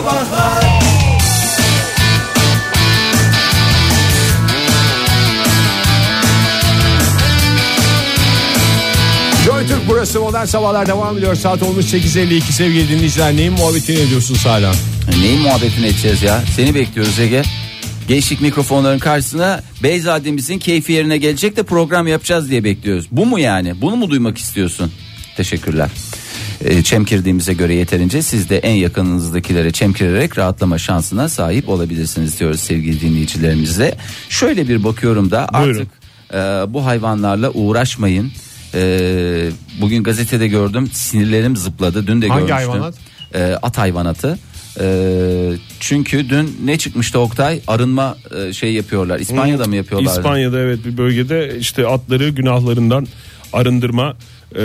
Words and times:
Sabahlar 0.00 0.80
Joy 9.44 9.66
Türk 9.66 9.88
burası 9.88 10.20
modern 10.20 10.44
sabahlar 10.44 10.86
devam 10.86 11.18
ediyor. 11.18 11.34
Saat 11.34 11.62
olmuş 11.62 11.84
8.52 11.84 12.40
sevgili 12.40 12.88
dinleyiciler. 12.88 13.36
Neyin 13.36 13.52
muhabbetini 13.52 13.98
ediyorsunuz 13.98 14.46
hala? 14.46 14.72
Neyin 15.20 15.40
muhabbetini 15.40 15.86
edeceğiz 15.86 16.22
ya? 16.22 16.42
Seni 16.56 16.74
bekliyoruz 16.74 17.18
Ege. 17.18 17.42
Gençlik 18.08 18.40
mikrofonların 18.40 18.98
karşısına 18.98 19.62
Beyzademizin 19.82 20.58
keyfi 20.58 20.92
yerine 20.92 21.16
gelecek 21.18 21.56
de 21.56 21.62
program 21.62 22.06
yapacağız 22.06 22.50
diye 22.50 22.64
bekliyoruz. 22.64 23.06
Bu 23.10 23.26
mu 23.26 23.38
yani? 23.38 23.80
Bunu 23.82 23.96
mu 23.96 24.10
duymak 24.10 24.38
istiyorsun? 24.38 24.92
Teşekkürler. 25.36 25.90
Ee, 26.64 26.82
çemkirdiğimize 26.82 27.52
göre 27.54 27.74
yeterince 27.74 28.22
siz 28.22 28.50
de 28.50 28.58
en 28.58 28.74
yakınınızdakilere 28.74 29.70
çemkirerek 29.70 30.38
rahatlama 30.38 30.78
şansına 30.78 31.28
sahip 31.28 31.68
olabilirsiniz 31.68 32.40
diyoruz 32.40 32.60
sevgili 32.60 33.00
dinleyicilerimize. 33.00 33.96
Şöyle 34.28 34.68
bir 34.68 34.84
bakıyorum 34.84 35.30
da 35.30 35.46
Buyurun. 35.54 35.80
artık 35.80 35.88
e, 36.34 36.72
bu 36.74 36.86
hayvanlarla 36.86 37.50
uğraşmayın. 37.50 38.32
E, 38.74 39.50
bugün 39.80 40.02
gazetede 40.02 40.48
gördüm 40.48 40.90
sinirlerim 40.92 41.56
zıpladı. 41.56 42.06
Dün 42.06 42.22
de 42.22 42.28
Hangi 42.28 42.46
görmüştüm. 42.46 42.70
hayvanat? 42.70 42.94
E, 43.34 43.42
at 43.62 43.78
hayvanatı. 43.78 44.38
E, 44.80 44.86
çünkü 45.80 46.28
dün 46.30 46.56
ne 46.64 46.78
çıkmıştı 46.78 47.18
Oktay? 47.18 47.60
Arınma 47.66 48.16
e, 48.36 48.52
şey 48.52 48.72
yapıyorlar. 48.72 49.18
İspanya'da 49.20 49.64
mı 49.64 49.76
yapıyorlar? 49.76 50.10
İspanya'da 50.16 50.60
evet 50.60 50.84
bir 50.84 50.96
bölgede 50.96 51.58
işte 51.58 51.86
atları 51.86 52.28
günahlarından 52.28 53.06
arındırma 53.52 54.16
e, 54.54 54.60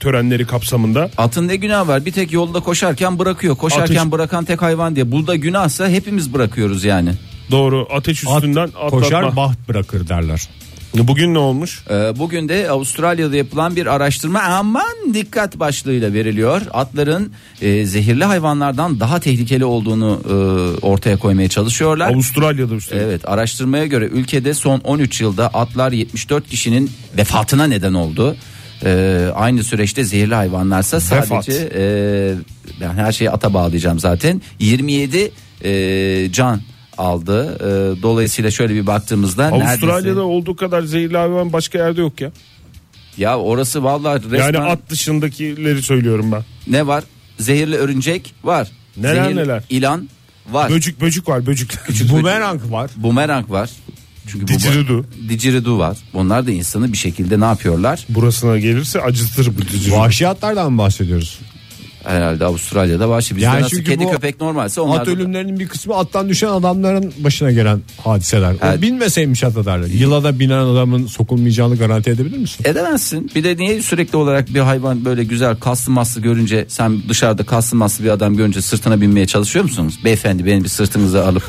törenleri 0.00 0.46
kapsamında. 0.46 1.10
Atın 1.16 1.48
ne 1.48 1.56
günah 1.56 1.88
var? 1.88 2.06
Bir 2.06 2.12
tek 2.12 2.32
yolda 2.32 2.60
koşarken 2.60 3.18
bırakıyor. 3.18 3.56
Koşarken 3.56 3.94
Ateş- 3.94 4.10
bırakan 4.10 4.44
tek 4.44 4.62
hayvan 4.62 4.96
diye. 4.96 5.12
Burada 5.12 5.36
günahsa 5.36 5.88
hepimiz 5.88 6.34
bırakıyoruz 6.34 6.84
yani. 6.84 7.10
Doğru 7.50 7.88
ateş 7.92 8.26
At 8.26 8.34
üstünden 8.36 8.64
atlatma. 8.64 8.90
koşar 8.90 9.36
baht 9.36 9.68
bırakır 9.68 10.08
derler. 10.08 10.48
Bugün 10.94 11.34
ne 11.34 11.38
olmuş? 11.38 11.84
Ee, 11.90 12.18
Bugün 12.18 12.48
de 12.48 12.70
Avustralya'da 12.70 13.36
yapılan 13.36 13.76
bir 13.76 13.86
araştırma 13.86 14.40
aman 14.40 15.14
dikkat 15.14 15.58
başlığıyla 15.60 16.12
veriliyor. 16.12 16.62
Atların 16.72 17.32
e, 17.62 17.84
zehirli 17.86 18.24
hayvanlardan 18.24 19.00
daha 19.00 19.20
tehlikeli 19.20 19.64
olduğunu 19.64 20.20
e, 20.28 20.32
ortaya 20.86 21.16
koymaya 21.18 21.48
çalışıyorlar. 21.48 22.10
Avustralya'da 22.12 22.74
üstelik. 22.74 23.02
Evet 23.02 23.28
araştırmaya 23.28 23.86
göre 23.86 24.04
ülkede 24.04 24.54
son 24.54 24.78
13 24.80 25.20
yılda 25.20 25.48
atlar 25.48 25.92
74 25.92 26.48
kişinin 26.48 26.90
vefatına 27.16 27.64
neden 27.66 27.94
oldu. 27.94 28.36
Ee, 28.84 29.28
aynı 29.34 29.64
süreçte 29.64 30.04
zehirli 30.04 30.34
hayvanlarsa 30.34 31.00
sadece 31.00 31.70
e, 31.74 31.82
ben 32.80 32.94
her 32.94 33.12
şeyi 33.12 33.30
ata 33.30 33.54
bağlayacağım 33.54 33.98
zaten 33.98 34.42
27 34.58 35.30
e, 35.64 36.32
can 36.32 36.60
aldı. 36.98 37.56
E, 37.60 38.02
dolayısıyla 38.02 38.50
şöyle 38.50 38.74
bir 38.74 38.86
baktığımızda 38.86 39.44
Avustralya'da 39.46 39.94
neredeyse 39.94 40.20
olduğu 40.20 40.56
kadar 40.56 40.82
zehirli 40.82 41.16
hayvan 41.16 41.52
başka 41.52 41.78
yerde 41.78 42.00
yok 42.00 42.20
ya. 42.20 42.30
ya 43.16 43.38
orası 43.38 43.84
vallahi 43.84 44.22
resmen 44.24 44.38
Yani 44.38 44.58
at 44.58 44.78
dışındakileri 44.90 45.82
söylüyorum 45.82 46.32
ben. 46.32 46.42
ne 46.66 46.86
var? 46.86 47.04
Zehirli 47.38 47.76
örümcek 47.76 48.34
var. 48.44 48.68
Neler 48.96 49.14
Zehirli 49.24 49.36
neler. 49.36 49.62
ilan 49.70 50.08
var. 50.50 50.70
Böcük 50.70 51.00
böcük 51.00 51.28
var 51.28 51.46
böcük. 51.46 51.70
Bumerang 52.10 52.72
var. 52.72 52.90
Bumerang 52.96 53.50
var. 53.50 53.70
Çünkü 54.32 54.44
bu- 54.44 54.48
Didgeridoo. 54.48 55.04
Didgeridoo 55.28 55.78
var. 55.78 55.96
Onlar 56.14 56.46
da 56.46 56.50
insanı 56.50 56.92
bir 56.92 56.98
şekilde 56.98 57.40
ne 57.40 57.44
yapıyorlar? 57.44 58.04
Burasına 58.08 58.58
gelirse 58.58 59.00
acıtır 59.02 59.46
bu 59.58 59.62
didgeridoo. 59.62 59.98
Vahşi 59.98 60.28
atlardan 60.28 60.72
mı 60.72 60.78
bahsediyoruz? 60.78 61.38
Herhalde 62.04 62.44
Avustralya'da 62.44 63.08
var. 63.08 63.28
Bizde 63.30 63.40
Yani 63.44 63.62
nasıl 63.62 63.82
kedi 63.84 64.04
bu 64.04 64.10
köpek 64.12 64.40
normalse 64.40 64.80
onlar 64.80 65.00
At 65.00 65.06
da- 65.06 65.10
ölümlerinin 65.10 65.58
bir 65.58 65.68
kısmı 65.68 65.94
attan 65.96 66.28
düşen 66.28 66.48
adamların 66.48 67.12
başına 67.18 67.50
gelen 67.52 67.80
hadiseler. 68.04 68.54
Evet. 68.62 68.78
O 68.78 68.82
binmeseymiş 68.82 69.44
ata 69.44 69.64
derler. 69.64 69.86
Yıla 69.86 70.24
da 70.24 70.38
binen 70.38 70.58
adamın 70.58 71.06
sokulmayacağını 71.06 71.76
garanti 71.76 72.10
edebilir 72.10 72.38
misin? 72.38 72.64
Edemezsin. 72.68 73.30
Bir 73.34 73.44
de 73.44 73.56
niye 73.56 73.82
sürekli 73.82 74.16
olarak 74.16 74.54
bir 74.54 74.60
hayvan 74.60 75.04
böyle 75.04 75.24
güzel 75.24 75.56
kaslı 75.56 75.92
maslı 75.92 76.20
görünce 76.20 76.64
sen 76.68 77.02
dışarıda 77.08 77.44
kaslı 77.46 77.76
maslı 77.76 78.04
bir 78.04 78.10
adam 78.10 78.36
görünce 78.36 78.62
sırtına 78.62 79.00
binmeye 79.00 79.26
çalışıyor 79.26 79.64
musunuz? 79.64 79.98
Beyefendi 80.04 80.46
beni 80.46 80.64
bir 80.64 80.68
sırtınıza 80.68 81.26
alıp 81.26 81.42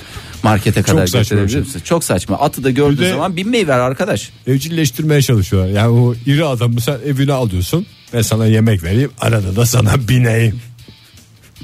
markete 0.44 0.82
kadar 0.82 1.08
saçma 1.08 1.38
bir 1.44 1.50
şey. 1.50 1.64
Çok 1.84 2.04
saçma. 2.04 2.40
Atı 2.40 2.64
da 2.64 2.70
gördüğü 2.72 2.98
Bir 2.98 3.06
de- 3.06 3.10
zaman 3.10 3.36
binmeyi 3.36 3.68
ver 3.68 3.80
arkadaş. 3.80 4.30
Evcilleştirmeye 4.48 5.22
çalışıyorlar. 5.22 5.70
Yani 5.72 5.88
o 6.00 6.14
iri 6.26 6.46
adamı 6.46 6.82
sen 6.82 6.98
evine 7.06 7.34
alıyorsun 7.34 7.86
ve 8.14 8.24
sana 8.24 8.46
yemek 8.46 8.84
vereyim 8.84 9.12
arada 9.22 9.56
da 9.56 9.66
sana 9.66 9.94
bineyim. 10.10 10.60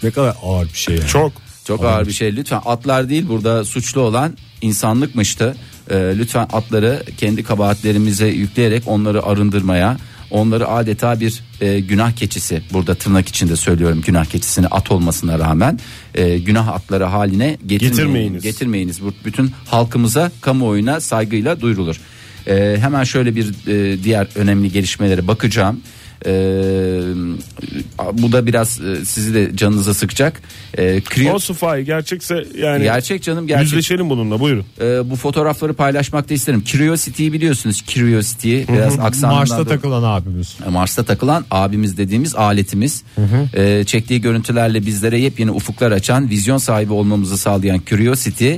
Ne 0.03 0.12
kadar 0.12 0.35
ağır 0.44 0.66
bir 0.66 0.78
şey 0.78 0.96
yani. 0.96 1.08
Çok. 1.08 1.31
Çok 1.68 1.84
ağır 1.85 2.08
bir 2.08 2.12
şey. 2.12 2.35
Lütfen 2.35 2.62
atlar 2.66 3.09
değil 3.09 3.28
burada 3.30 3.66
suçlu 3.66 4.02
olan 4.02 4.38
insanlıkmıştı. 4.62 5.56
Ee, 5.90 5.96
lütfen 6.18 6.47
atları 6.53 7.03
kendi 7.18 7.44
kabahatlerimize 7.44 8.28
yükleyerek 8.28 8.84
onları 8.88 9.24
arındırmaya, 9.25 9.97
onları 10.31 10.68
adeta 10.68 11.19
bir 11.19 11.44
e, 11.62 11.80
günah 11.80 12.12
keçisi 12.12 12.62
burada 12.74 12.96
tırnak 12.96 13.28
içinde 13.28 13.56
söylüyorum 13.56 14.02
günah 14.06 14.25
keçisini 14.25 14.68
at 14.68 14.91
olmasına 14.91 15.40
rağmen 15.40 15.80
e, 16.16 16.38
günah 16.38 16.68
atları 16.68 17.03
haline 17.03 17.58
getirmeyiniz. 17.66 17.97
Getirmeyiniz. 17.97 18.44
Getirmeyiniz. 18.44 19.02
Bu 19.03 19.14
bütün 19.25 19.52
halkımıza, 19.66 20.31
kamuoyuna 20.41 21.00
saygıyla 21.00 21.62
duyurulur. 21.62 22.00
Ee, 22.47 22.78
hemen 22.80 23.03
şöyle 23.03 23.35
bir 23.35 23.68
e, 23.68 24.03
diğer 24.03 24.28
önemli 24.35 24.72
gelişmelere 24.72 25.28
bakacağım. 25.28 25.81
Ee, 26.26 27.02
bu 28.14 28.31
da 28.31 28.46
biraz 28.46 28.81
e, 28.81 29.06
sizi 29.06 29.34
de 29.34 29.56
canınıza 29.56 29.94
sıkacak. 29.94 30.42
Ee, 30.78 31.02
kriyo- 31.02 31.31
Olsun 31.34 31.53
Fahir 31.53 31.81
gerçekse 31.81 32.46
yani 32.58 32.84
Gerçek 32.84 33.24
canım 33.24 33.48
gerçek. 33.48 33.66
yüzleşelim 33.66 34.09
bununla 34.09 34.40
buyurun. 34.40 34.66
Ee, 34.81 35.09
bu 35.09 35.16
fotoğrafları 35.16 35.74
paylaşmak 35.74 36.30
da 36.30 36.34
isterim. 36.34 36.64
Curiosity'yi 36.66 37.34
biliyorsunuz. 37.34 37.84
Curiosity 37.88 38.62
biraz 38.74 39.00
aksanından 39.00 39.38
Mars'ta 39.40 39.58
da- 39.58 39.66
takılan 39.70 40.03
abimiz. 40.03 40.56
Mars'ta 40.70 41.03
takılan 41.03 41.46
abimiz 41.52 41.98
dediğimiz 41.98 42.36
aletimiz. 42.36 43.03
Ee, 43.53 43.84
çektiği 43.86 44.22
görüntülerle 44.22 44.86
bizlere 44.86 45.20
yepyeni 45.20 45.52
ufuklar 45.52 45.92
açan, 45.92 46.30
vizyon 46.30 46.58
sahibi 46.58 46.94
olmamızı 46.94 47.38
sağlayan 47.38 47.82
Curiosity 47.88 48.53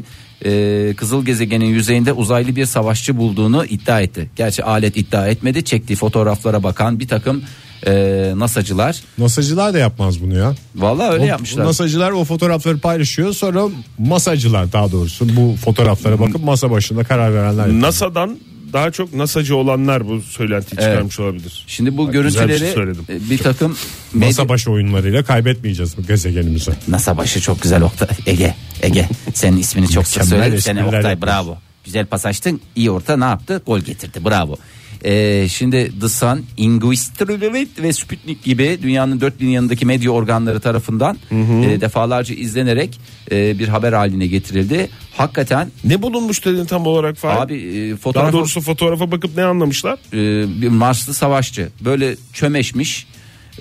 e, 0.45 0.93
kızıl 0.97 1.25
gezegenin 1.25 1.65
yüzeyinde 1.65 2.13
uzaylı 2.13 2.55
bir 2.55 2.65
savaşçı 2.65 3.17
bulduğunu 3.17 3.65
iddia 3.65 4.01
etti. 4.01 4.29
Gerçi 4.35 4.63
alet 4.63 4.97
iddia 4.97 5.27
etmedi. 5.27 5.63
Çektiği 5.65 5.95
fotoğraflara 5.95 6.63
bakan 6.63 6.99
bir 6.99 7.07
takım 7.07 7.43
e, 7.87 8.33
NASA'cılar. 8.35 9.01
NASA'cılar 9.17 9.73
da 9.73 9.77
yapmaz 9.79 10.21
bunu 10.23 10.37
ya. 10.37 10.55
Vallahi 10.75 11.11
öyle 11.13 11.23
O- 11.23 11.27
yapmışlar. 11.27 11.65
NASA'cılar 11.65 12.11
o 12.11 12.23
fotoğrafları 12.23 12.77
paylaşıyor 12.79 13.33
sonra 13.33 13.63
masacılar 13.99 14.71
daha 14.71 14.91
doğrusu 14.91 15.27
bu 15.35 15.55
fotoğraflara 15.65 16.19
bakıp 16.19 16.43
masa 16.43 16.71
başında 16.71 17.03
karar 17.03 17.33
verenler. 17.33 17.63
yapıyor. 17.63 17.81
NASA'dan 17.81 18.37
daha 18.73 18.91
çok 18.91 19.13
NASA'cı 19.13 19.55
olanlar 19.55 20.07
bu 20.07 20.21
söylentiyi 20.21 20.79
çıkarmış 20.81 21.19
olabilir. 21.19 21.63
Şimdi 21.67 21.97
bu 21.97 22.07
Bak, 22.07 22.13
güzel 22.13 22.25
bir 22.27 22.37
görüntüleri 22.37 22.59
şey 22.59 22.71
söyledim. 22.71 23.05
e, 23.09 23.29
bir 23.29 23.37
takım 23.37 23.77
medya- 24.15 24.25
Masa 24.27 24.49
başı 24.49 24.71
oyunlarıyla 24.71 25.23
kaybetmeyeceğiz 25.23 25.97
bu 25.97 26.01
gezegenimizi. 26.07 26.71
NASA 26.87 27.17
başı 27.17 27.41
çok 27.41 27.61
güzel 27.61 27.81
Oktay. 27.81 28.07
Ege. 28.25 28.55
Ege. 28.81 29.09
Senin 29.33 29.57
ismini 29.57 29.89
çok 29.89 30.07
sık 30.07 30.23
Mükemmel 30.23 30.43
söyledim. 30.43 30.61
Seni 30.61 30.79
espriler 30.79 30.97
Oktay 30.97 31.11
yapıyorsun. 31.11 31.47
bravo. 31.47 31.57
Güzel 31.85 32.05
pas 32.05 32.25
açtın. 32.25 32.61
İyi 32.75 32.91
orta 32.91 33.17
ne 33.17 33.25
yaptı? 33.25 33.61
Gol 33.65 33.79
getirdi. 33.79 34.25
Bravo. 34.25 34.57
Ee, 35.05 35.47
şimdi 35.49 35.99
The 36.01 36.09
Sun, 36.09 36.45
Inguistrilit 36.57 37.81
ve 37.81 37.93
Sputnik 37.93 38.43
gibi 38.43 38.79
dünyanın 38.81 39.21
dört 39.21 39.39
bin 39.41 39.49
yanındaki 39.49 39.85
medya 39.85 40.11
organları 40.11 40.59
tarafından 40.59 41.17
e, 41.31 41.81
defalarca 41.81 42.35
izlenerek 42.35 42.99
e, 43.31 43.59
bir 43.59 43.67
haber 43.67 43.93
haline 43.93 44.27
getirildi. 44.27 44.89
Hakikaten 45.17 45.71
Ne 45.83 46.01
bulunmuş 46.01 46.45
dedin 46.45 46.65
tam 46.65 46.87
olarak 46.87 47.17
Fahir? 47.17 47.41
abi 47.41 47.53
e, 47.55 47.89
Daha 47.91 47.97
fotoğraf 47.97 48.33
doğrusu 48.33 48.61
fotoğrafa 48.61 49.11
bakıp 49.11 49.37
ne 49.37 49.43
anlamışlar? 49.43 49.97
e, 50.13 50.61
bir 50.61 50.67
Marslı 50.69 51.13
savaşçı 51.13 51.69
böyle 51.81 52.15
çömeşmiş. 52.33 53.07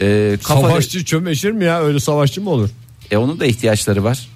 E, 0.00 0.36
kafa- 0.42 0.60
Savaşçı 0.68 1.04
çömeşir 1.04 1.50
mi 1.50 1.64
ya 1.64 1.82
öyle 1.82 2.00
savaşçı 2.00 2.40
mı 2.42 2.50
olur? 2.50 2.70
E 3.10 3.16
onun 3.16 3.40
da 3.40 3.46
ihtiyaçları 3.46 4.04
var. 4.04 4.28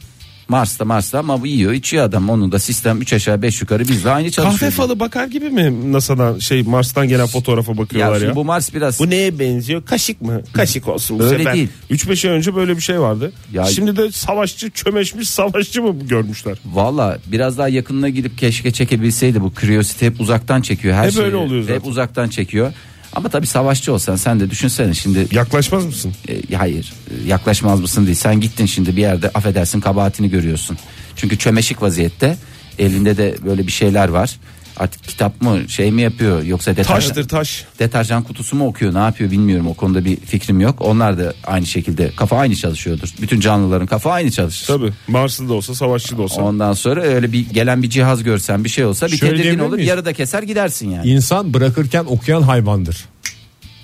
Mars'ta 0.51 0.85
Mars'ta 0.85 1.19
ama 1.19 1.41
bu 1.41 1.47
yiyor 1.47 1.73
içiyor 1.73 2.05
adam. 2.05 2.29
Onun 2.31 2.53
da 2.53 2.59
sistem 2.59 3.01
3 3.01 3.13
aşağı 3.13 3.43
5 3.43 3.61
yukarı 3.61 3.89
bizle 3.89 4.11
aynı 4.11 4.31
çalışıyor. 4.31 4.59
Kahve 4.61 4.71
falı 4.71 5.01
bakar 5.01 5.27
gibi 5.27 5.51
mi 5.51 5.93
NASA'dan 5.93 6.39
şey 6.39 6.63
Mars'tan 6.63 7.09
gelen 7.09 7.27
fotoğrafa 7.27 7.73
Ya, 7.73 7.79
bakıyorlar 7.79 8.15
ya? 8.15 8.21
şimdi 8.21 8.37
bu 8.37 8.45
Mars 8.45 8.75
biraz 8.75 8.99
Bu 9.01 9.11
neye 9.11 9.39
benziyor? 9.39 9.85
Kaşık 9.85 10.23
mı? 10.23 10.43
Kaşık 10.53 10.89
olsun 10.89 11.19
bu 11.19 11.23
Öyle 11.25 11.39
sefer. 11.39 11.55
değil. 11.55 11.69
3-5 11.91 12.29
ay 12.29 12.37
önce 12.37 12.55
böyle 12.57 12.77
bir 12.77 12.83
şey 12.83 13.01
vardı. 13.01 13.33
Ya- 13.53 13.65
Şimdi 13.65 13.97
de 13.97 14.13
savaşçı 14.13 14.71
çömeşmiş 14.71 15.29
savaşçı 15.31 15.83
mı 15.83 16.07
görmüşler? 16.09 16.59
valla 16.67 17.19
biraz 17.27 17.59
daha 17.59 17.69
yakınına 17.69 18.09
gidip 18.09 18.39
keşke 18.39 18.71
çekebilseydi 18.71 19.41
bu 19.43 19.53
Curiosity 19.61 20.07
hep 20.07 20.21
uzaktan 20.21 20.63
çekiyor 20.63 20.95
her 20.95 21.05
Hep 21.07 21.13
şeyi. 21.13 21.25
öyle 21.25 21.37
oluyor 21.37 21.63
zaten. 21.63 21.75
Hep 21.75 21.87
uzaktan 21.87 22.29
çekiyor. 22.29 22.73
Ama 23.13 23.29
tabii 23.29 23.47
savaşçı 23.47 23.93
olsan 23.93 24.17
sen 24.17 24.41
de 24.41 24.51
düşünsene 24.51 24.95
şimdi 24.95 25.27
Yaklaşmaz 25.33 25.87
mısın? 25.87 26.13
e, 26.29 26.55
hayır 26.55 26.93
e, 27.11 27.29
yaklaşmaz 27.29 27.81
mısın 27.81 28.05
değil. 28.07 28.17
Sen 28.17 28.41
gittin 28.41 28.67
şimdi 28.67 28.97
bir 28.97 29.01
yerde 29.01 29.29
affedersin 29.29 29.81
kabahatini 29.81 30.31
görüyorsun. 30.31 30.79
Çünkü 31.17 31.39
çömeşik 31.39 31.83
vaziyette 31.83 32.37
elinde 32.79 33.17
de 33.17 33.35
böyle 33.45 33.67
bir 33.67 33.73
şeyler 33.73 34.09
var. 34.09 34.37
Artık 34.81 35.05
kitap 35.05 35.43
mı 35.43 35.59
şey 35.69 35.91
mi 35.91 36.03
yapıyor 36.03 36.43
yoksa 36.43 36.71
deterjan, 36.71 36.95
Taştır 36.95 37.29
taş. 37.29 37.65
deterjan 37.79 38.23
kutusu 38.23 38.57
mu 38.57 38.67
okuyor 38.67 38.95
ne 38.95 38.99
yapıyor 38.99 39.31
bilmiyorum 39.31 39.67
o 39.67 39.75
konuda 39.75 40.05
bir 40.05 40.17
fikrim 40.17 40.61
yok. 40.61 40.77
Onlar 40.81 41.19
da 41.19 41.35
aynı 41.47 41.67
şekilde 41.67 42.11
kafa 42.17 42.37
aynı 42.39 42.57
çalışıyordur. 42.57 43.09
Bütün 43.23 43.41
canlıların 43.41 43.87
kafa 43.87 44.13
aynı 44.13 44.31
çalışır. 44.31 44.67
Tabii 44.67 44.93
Marslı 45.09 45.49
da 45.49 45.55
olsa 45.55 45.75
savaşçı 45.75 46.19
da 46.19 46.23
olsa. 46.23 46.43
Ondan 46.43 46.73
sonra 46.73 47.03
öyle 47.03 47.33
bir 47.33 47.51
gelen 47.51 47.83
bir 47.83 47.91
cihaz 47.91 48.23
görsen 48.23 48.65
bir 48.65 48.69
şey 48.69 48.85
olsa 48.85 49.07
bir 49.07 49.17
Şöyle 49.17 49.31
tedirgin 49.33 49.43
diyebilir 49.45 49.65
olur 49.65 49.77
miyiz? 49.77 49.89
yarıda 49.89 50.13
keser 50.13 50.43
gidersin 50.43 50.91
yani. 50.91 51.09
İnsan 51.11 51.55
bırakırken 51.55 52.05
okuyan 52.05 52.43
hayvandır. 52.43 53.05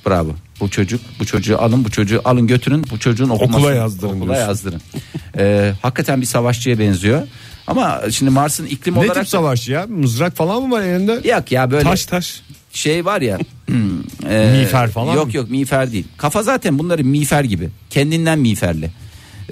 Bravo. 0.07 0.31
Bu 0.61 0.71
çocuk 0.71 1.01
bu 1.21 1.25
çocuğu 1.27 1.59
alın 1.63 1.85
bu 1.85 1.91
çocuğu 1.91 2.21
alın 2.25 2.47
götürün 2.47 2.85
bu 2.91 2.99
çocuğun 2.99 3.29
okumasını 3.29 3.57
Okula 3.57 3.75
yazdırın 3.75 4.09
Okula 4.17 4.25
diyorsun. 4.35 4.49
yazdırın. 4.49 4.81
Ee, 5.39 5.73
hakikaten 5.83 6.21
bir 6.21 6.27
savaşçıya 6.27 6.79
benziyor. 6.79 7.23
Ama 7.67 8.01
şimdi 8.11 8.31
Mars'ın 8.31 8.67
iklim 8.67 8.95
Ne 8.95 8.99
olarak 8.99 9.15
tip 9.17 9.29
savaşçı 9.29 9.73
ya? 9.73 9.87
Mızrak 9.89 10.37
falan 10.37 10.63
mı 10.63 10.71
var 10.75 10.83
elinde? 10.83 11.29
Yok 11.29 11.53
ya 11.53 11.71
böyle 11.71 11.85
Taş 11.85 12.05
taş. 12.07 12.43
şey 12.73 13.05
var 13.05 13.21
ya. 13.21 13.39
hmm, 13.67 13.99
e, 14.31 14.59
Miğfer 14.59 14.91
falan 14.91 15.15
Yok 15.15 15.27
mı? 15.27 15.37
yok 15.37 15.51
miğfer 15.51 15.93
değil. 15.93 16.05
Kafa 16.17 16.43
zaten 16.43 16.79
bunların 16.79 17.07
miğfer 17.07 17.45
gibi. 17.45 17.69
Kendinden 17.91 18.39
miğferli. 18.39 18.91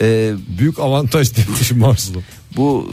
Ee, 0.01 0.33
Büyük 0.59 0.79
avantaj 0.79 1.37
demiş 1.37 1.73
Marslı. 1.73 2.21
bu 2.57 2.91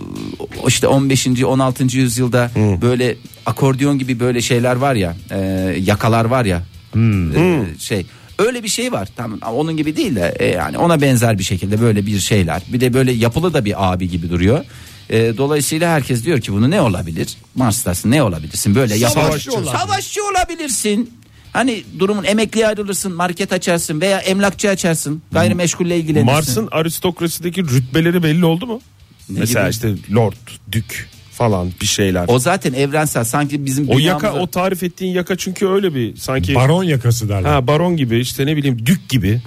işte 0.68 0.88
15. 0.88 1.28
16. 1.28 1.98
yüzyılda 1.98 2.52
böyle 2.82 3.16
akordiyon 3.46 4.00
gibi 4.00 4.20
böyle 4.20 4.42
şeyler 4.42 4.76
var 4.76 4.96
ya 4.96 5.16
e, 5.32 5.40
yakalar 5.80 6.26
var 6.26 6.46
ya 6.46 6.62
e, 6.96 7.80
şey 7.80 8.06
öyle 8.40 8.64
bir 8.64 8.68
şey 8.68 8.92
var 8.92 9.10
tamam 9.16 9.40
onun 9.56 9.78
gibi 9.78 9.96
değil 9.96 10.16
de 10.16 10.36
e, 10.40 10.46
yani 10.46 10.78
ona 10.78 11.02
benzer 11.02 11.40
bir 11.40 11.44
şekilde 11.44 11.82
böyle 11.82 12.06
bir 12.06 12.20
şeyler 12.20 12.62
bir 12.74 12.82
de 12.82 12.94
böyle 12.94 13.12
yapılı 13.12 13.54
da 13.54 13.66
bir 13.66 13.92
abi 13.94 14.10
gibi 14.10 14.30
duruyor. 14.30 14.66
E, 15.12 15.38
dolayısıyla 15.38 15.94
herkes 15.94 16.26
diyor 16.26 16.42
ki 16.42 16.54
bunu 16.54 16.70
ne 16.70 16.82
olabilir? 16.82 17.38
Mars'tasın 17.56 18.12
ne 18.12 18.24
olabilirsin 18.24 18.76
böyle 18.76 18.96
yapar- 18.96 19.24
Savaşçı 19.24 19.52
olabilir. 19.54 19.72
Savaşçı 19.72 20.20
olabilirsin. 20.26 21.14
Hani 21.54 21.84
durumun 22.00 22.24
emekliye 22.24 22.68
ayrılırsın, 22.68 23.14
market 23.14 23.54
açarsın 23.54 24.02
veya 24.02 24.18
emlakçı 24.20 24.70
açarsın, 24.70 25.22
gayrimeşgulle 25.32 25.98
ilgilenirsin. 25.98 26.34
Mars'ın 26.34 26.68
aristokrasideki 26.72 27.64
rütbeleri 27.64 28.24
belli 28.24 28.46
oldu 28.46 28.68
mu? 28.68 28.82
Ne 29.30 29.40
Mesela 29.40 29.62
gibi? 29.70 29.72
işte 29.72 30.14
lord, 30.16 30.34
dük 30.72 31.10
falan 31.32 31.72
bir 31.82 31.86
şeyler. 31.86 32.26
O, 32.28 32.34
o 32.34 32.40
zaten 32.40 32.74
evrensel 32.74 33.24
sanki 33.24 33.66
bizim 33.66 33.86
yaka 33.86 33.98
dünyamızda- 34.28 34.40
o 34.40 34.48
tarif 34.48 34.84
ettiğin 34.84 35.14
yaka 35.14 35.36
çünkü 35.38 35.68
öyle 35.68 35.96
bir 35.96 36.16
sanki 36.16 36.56
Baron 36.56 36.84
yakası 36.84 37.30
derler. 37.30 37.50
ha 37.50 37.68
baron 37.68 37.98
gibi 37.98 38.20
işte 38.20 38.46
ne 38.46 38.58
bileyim 38.58 38.86
dük 38.86 39.10
gibi 39.10 39.42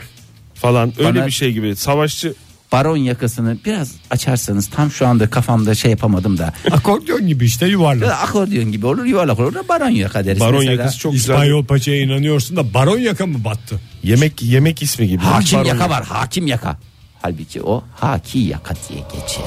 falan 0.54 0.92
öyle 0.98 1.18
Bana- 1.18 1.26
bir 1.26 1.30
şey 1.32 1.52
gibi 1.52 1.76
savaşçı 1.76 2.34
baron 2.74 2.96
yakasını 2.96 3.56
biraz 3.64 3.92
açarsanız 4.10 4.66
tam 4.66 4.90
şu 4.90 5.06
anda 5.06 5.30
kafamda 5.30 5.74
şey 5.74 5.90
yapamadım 5.90 6.38
da 6.38 6.52
Akordeon 6.70 7.26
gibi 7.26 7.44
işte 7.44 7.66
yuvarlak. 7.66 8.22
Akordeon 8.22 8.72
gibi 8.72 8.86
olur 8.86 9.04
yuvarlak 9.04 9.40
olur 9.40 9.54
da 9.54 9.68
baron 9.68 9.88
yaka 9.88 10.24
deriz 10.24 10.40
baron 10.40 10.58
mesela. 10.58 10.72
yakası 10.72 10.98
çok 10.98 11.12
güzel. 11.12 11.34
İspanyol 11.34 11.64
paçaya 11.64 12.00
inanıyorsun 12.00 12.56
da 12.56 12.74
baron 12.74 12.98
yaka 12.98 13.26
mı 13.26 13.44
battı? 13.44 13.80
Yemek 14.02 14.42
yemek 14.42 14.82
ismi 14.82 15.08
gibi. 15.08 15.22
Hakim 15.22 15.58
Baron 15.58 15.68
yaka 15.68 15.90
var 15.90 16.04
hakim 16.04 16.46
yaka. 16.46 16.76
Halbuki 17.24 17.62
o 17.62 17.82
haki 17.94 18.38
yaka 18.38 18.74
diye 18.88 19.00
geçer. 19.00 19.46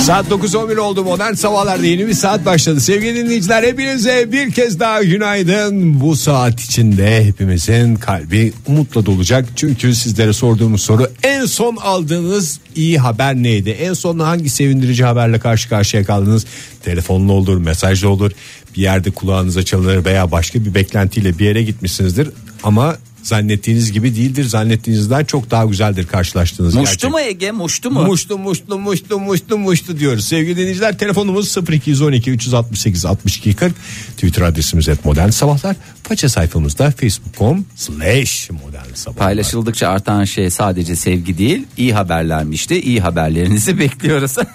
Saat 0.00 0.26
9.11 0.26 0.78
oldu 0.78 1.04
modern 1.04 1.32
sabahlarda 1.32 1.86
yeni 1.86 2.06
bir 2.06 2.14
saat 2.14 2.46
başladı. 2.46 2.80
Sevgili 2.80 3.14
dinleyiciler 3.14 3.62
hepinize 3.62 4.32
bir 4.32 4.52
kez 4.52 4.80
daha 4.80 5.02
günaydın. 5.02 6.00
Bu 6.00 6.16
saat 6.16 6.60
içinde 6.60 7.24
hepimizin 7.24 7.96
kalbi 7.96 8.52
umutla 8.66 9.06
dolacak. 9.06 9.48
Çünkü 9.56 9.94
sizlere 9.94 10.32
sorduğumuz 10.32 10.82
soru 10.82 11.10
en 11.22 11.46
son 11.46 11.76
aldığınız 11.76 12.60
iyi 12.76 12.98
haber 12.98 13.34
neydi? 13.34 13.70
En 13.70 13.94
son 13.94 14.18
hangi 14.18 14.50
sevindirici 14.50 15.04
haberle 15.04 15.38
karşı 15.38 15.68
karşıya 15.68 16.04
kaldınız? 16.04 16.46
Telefonla 16.84 17.32
olur, 17.32 17.56
mesajla 17.56 18.08
olur. 18.08 18.32
Bir 18.76 18.82
yerde 18.82 19.10
kulağınıza 19.10 19.62
çalınır 19.62 20.04
veya 20.04 20.30
başka 20.30 20.64
bir 20.64 20.74
beklentiyle 20.74 21.38
bir 21.38 21.44
yere 21.44 21.62
gitmişsinizdir. 21.62 22.30
Ama 22.62 22.96
zannettiğiniz 23.22 23.92
gibi 23.92 24.14
değildir. 24.16 24.44
Zannettiğinizden 24.44 25.24
çok 25.24 25.50
daha 25.50 25.64
güzeldir 25.64 26.06
karşılaştığınız 26.06 26.74
Muştu 26.74 26.92
gerçek. 26.92 27.10
mu 27.10 27.20
Ege 27.20 27.50
muştu 27.50 27.90
mu? 27.90 28.02
Muştu 28.04 28.38
muştu 28.38 28.78
muştu 28.78 29.18
muştu 29.20 29.58
muştu 29.58 29.98
diyoruz. 29.98 30.24
Sevgili 30.24 30.56
dinleyiciler 30.56 30.98
telefonumuz 30.98 31.56
0212 31.70 32.30
368 32.30 33.04
62 33.04 33.54
40. 33.56 33.74
Twitter 34.16 34.42
adresimiz 34.42 34.88
et 34.88 35.04
modern 35.04 35.28
sabahlar. 35.30 35.76
Faça 36.02 36.28
sayfamızda 36.28 36.90
facebook.com 36.90 37.64
slash 37.76 38.50
modern 38.50 38.94
sabahlar. 38.94 39.18
Paylaşıldıkça 39.26 39.88
artan 39.88 40.24
şey 40.24 40.50
sadece 40.50 40.96
sevgi 40.96 41.38
değil 41.38 41.66
iyi 41.76 41.94
haberlermişti. 41.94 42.80
İyi 42.80 43.00
haberlerinizi 43.00 43.78
bekliyoruz. 43.78 44.34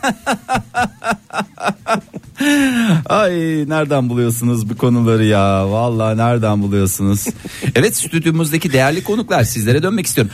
Ay 3.05 3.33
nereden 3.69 4.09
buluyorsunuz 4.09 4.69
bu 4.69 4.77
konuları 4.77 5.25
ya? 5.25 5.69
Vallahi 5.71 6.17
nereden 6.17 6.61
buluyorsunuz? 6.61 7.25
Evet 7.75 7.97
stüdyomuzdaki 7.97 8.73
değerli 8.73 9.03
konuklar 9.03 9.43
sizlere 9.43 9.83
dönmek 9.83 10.05
istiyorum. 10.05 10.33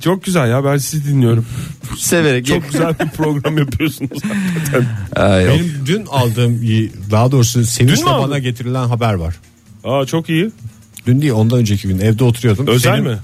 Çok 0.00 0.24
güzel 0.24 0.50
ya 0.50 0.64
ben 0.64 0.76
sizi 0.76 1.06
dinliyorum. 1.08 1.46
Severek. 1.98 2.46
Çok 2.46 2.64
güzel 2.72 2.94
bir 3.00 3.08
program 3.10 3.58
yapıyorsunuz 3.58 4.18
hakikaten. 4.24 4.86
Ay, 5.16 5.46
Benim 5.48 5.72
dün 5.86 6.06
aldığım 6.06 6.60
daha 7.10 7.32
doğrusu 7.32 7.64
sevinçle 7.66 8.04
aldın? 8.10 8.30
bana 8.30 8.38
getirilen 8.38 8.86
haber 8.88 9.14
var. 9.14 9.34
Aa 9.84 10.06
çok 10.06 10.28
iyi. 10.28 10.50
Dün 11.06 11.20
değil 11.22 11.32
ondan 11.32 11.58
önceki 11.58 11.88
gün 11.88 11.98
evde 11.98 12.24
oturuyordum. 12.24 12.66
Özel 12.66 12.96
Senin- 12.96 13.08
mi? 13.10 13.18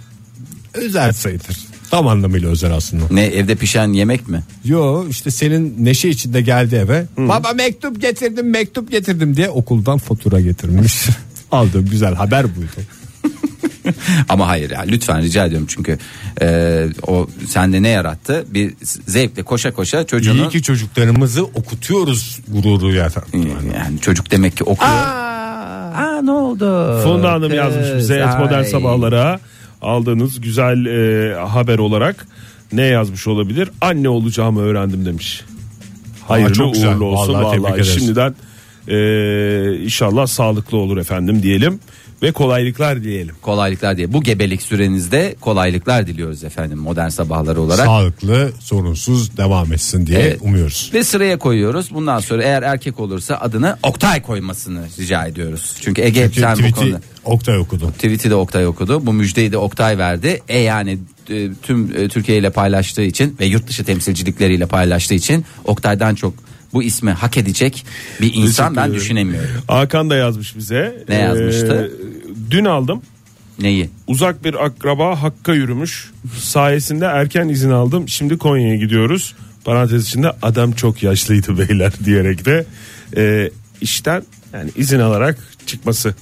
Özel 0.75 1.13
sayılır. 1.13 1.57
Tam 1.91 2.09
anlamıyla 2.09 2.49
özel 2.51 2.73
aslında. 2.73 3.05
Ne 3.11 3.25
evde 3.25 3.55
pişen 3.55 3.93
yemek 3.93 4.29
mi? 4.29 4.43
Yo 4.65 5.09
işte 5.09 5.31
senin 5.31 5.75
neşe 5.85 6.09
içinde 6.09 6.41
geldi 6.41 6.75
eve. 6.75 7.07
Baba 7.19 7.53
mektup 7.53 8.01
getirdim 8.01 8.51
mektup 8.51 8.91
getirdim 8.91 9.37
diye 9.37 9.49
okuldan 9.51 9.99
fatura 9.99 10.41
getirmiş. 10.41 11.07
Aldığım 11.53 11.87
güzel 11.91 12.15
haber 12.15 12.57
buydu. 12.57 12.71
Ama 14.29 14.49
hayır 14.49 14.71
ya 14.71 14.81
lütfen 14.81 15.23
rica 15.23 15.47
ediyorum 15.47 15.67
çünkü 15.71 15.99
e, 16.43 16.87
o 17.07 17.27
sende 17.49 17.83
ne 17.83 17.89
yarattı? 17.89 18.45
Bir 18.49 18.75
zevkle 19.07 19.43
koşa 19.43 19.73
koşa 19.73 20.07
çocuğunu 20.07 20.41
İyi 20.41 20.49
ki 20.49 20.63
çocuklarımızı 20.63 21.45
okutuyoruz 21.45 22.41
gururu 22.49 22.93
efendim. 22.97 23.51
yani 23.75 24.01
çocuk 24.01 24.31
demek 24.31 24.57
ki 24.57 24.65
okuyor. 24.65 24.93
Aa, 24.93 26.21
ne 26.23 26.31
oldu? 26.31 27.01
Funda 27.03 27.33
Hanım 27.33 27.49
Kız, 27.49 27.57
yazmış 27.57 27.87
bize 27.97 28.15
et 28.15 28.39
modern 28.39 28.63
sabahlara 28.63 29.41
aldığınız 29.83 30.41
güzel 30.41 30.87
e, 30.87 31.35
haber 31.35 31.79
olarak 31.79 32.27
ne 32.73 32.83
yazmış 32.83 33.27
olabilir? 33.27 33.71
Anne 33.81 34.09
olacağımı 34.09 34.61
öğrendim 34.61 35.07
demiş. 35.07 35.45
Hayırlı 36.29 36.53
çok 36.55 36.75
güzel. 36.75 36.95
uğurlu 36.95 37.05
olsun 37.05 37.35
Vallahi 37.35 37.63
vallahi, 37.63 37.85
şimdiden 37.85 38.35
e, 38.89 39.85
inşallah 39.85 40.27
sağlıklı 40.27 40.77
olur 40.77 40.97
efendim 40.97 41.43
diyelim 41.43 41.81
ve 42.23 42.33
kolaylıklar 42.33 43.03
diyelim. 43.03 43.35
Kolaylıklar 43.43 43.97
diye. 43.97 44.13
Bu 44.13 44.23
gebelik 44.23 44.63
sürenizde 44.63 45.37
kolaylıklar 45.41 46.07
diliyoruz 46.07 46.45
efendim 46.45 46.79
modern 46.79 47.09
sabahları 47.09 47.61
olarak. 47.61 47.87
Sağlıklı 47.87 48.53
sorunsuz 48.61 49.37
devam 49.37 49.73
etsin 49.73 50.07
diye 50.07 50.19
Evet. 50.19 50.39
umuyoruz. 50.43 50.91
Ve 50.95 51.05
sıraya 51.05 51.39
koyuyoruz. 51.39 51.95
Bundan 51.95 52.21
sonra 52.21 52.43
eğer 52.43 52.63
erkek 52.63 53.01
olursa 53.01 53.37
adını 53.37 53.77
Oktay 53.83 54.23
koymasını 54.23 54.85
rica 54.99 55.27
ediyoruz. 55.27 55.77
Çünkü 55.81 56.03
Ege 56.03 56.25
hep 56.25 56.35
sen 56.35 56.53
bu 56.53 56.57
Tweet'i 56.57 56.75
konuda. 56.75 57.01
Oktay 57.25 57.59
okudu. 57.59 57.91
Tweet'i 57.91 58.31
de 58.31 58.35
Oktay 58.35 58.67
okudu. 58.67 59.07
Bu 59.07 59.13
müjdeyi 59.13 59.53
de 59.53 59.59
Oktay 59.59 59.99
verdi. 59.99 60.43
E 60.49 60.59
yani 60.59 60.99
e, 61.31 61.49
tüm 61.63 61.97
e, 61.97 62.09
Türkiye 62.09 62.39
ile 62.39 62.51
paylaştığı 62.51 63.03
için 63.03 63.37
ve 63.41 63.47
yurt 63.47 63.69
dışı 63.69 63.85
temsilcilikleriyle 63.85 64.67
paylaştığı 64.67 65.15
için 65.15 65.45
Oktay'dan 65.65 66.15
çok 66.15 66.35
bu 66.73 66.83
ismi 66.83 67.11
hak 67.11 67.37
edecek 67.37 67.87
bir 68.21 68.35
insan 68.35 68.77
ben 68.77 68.95
düşünemiyorum. 68.95 69.63
Hakan 69.69 70.11
da 70.11 70.17
yazmış 70.17 70.57
bize. 70.57 71.05
Ne 71.09 71.15
yazmıştı? 71.15 71.93
Ee, 71.93 72.51
dün 72.51 72.65
aldım. 72.65 73.03
Neyi? 73.59 73.91
Uzak 74.07 74.45
bir 74.45 74.65
akraba 74.65 75.23
Hakk'a 75.23 75.55
yürümüş. 75.55 76.11
Sayesinde 76.39 77.05
erken 77.05 77.49
izin 77.49 77.71
aldım. 77.71 78.09
Şimdi 78.09 78.39
Konya'ya 78.39 78.77
gidiyoruz. 78.77 79.35
Parantez 79.65 80.05
içinde 80.05 80.31
adam 80.43 80.73
çok 80.73 81.03
yaşlıydı 81.03 81.59
beyler 81.59 81.93
diyerek 82.05 82.45
de 82.45 82.67
e, 83.17 83.51
işten 83.81 84.23
yani 84.53 84.71
izin 84.77 84.99
alarak 84.99 85.39
çıkması 85.67 86.15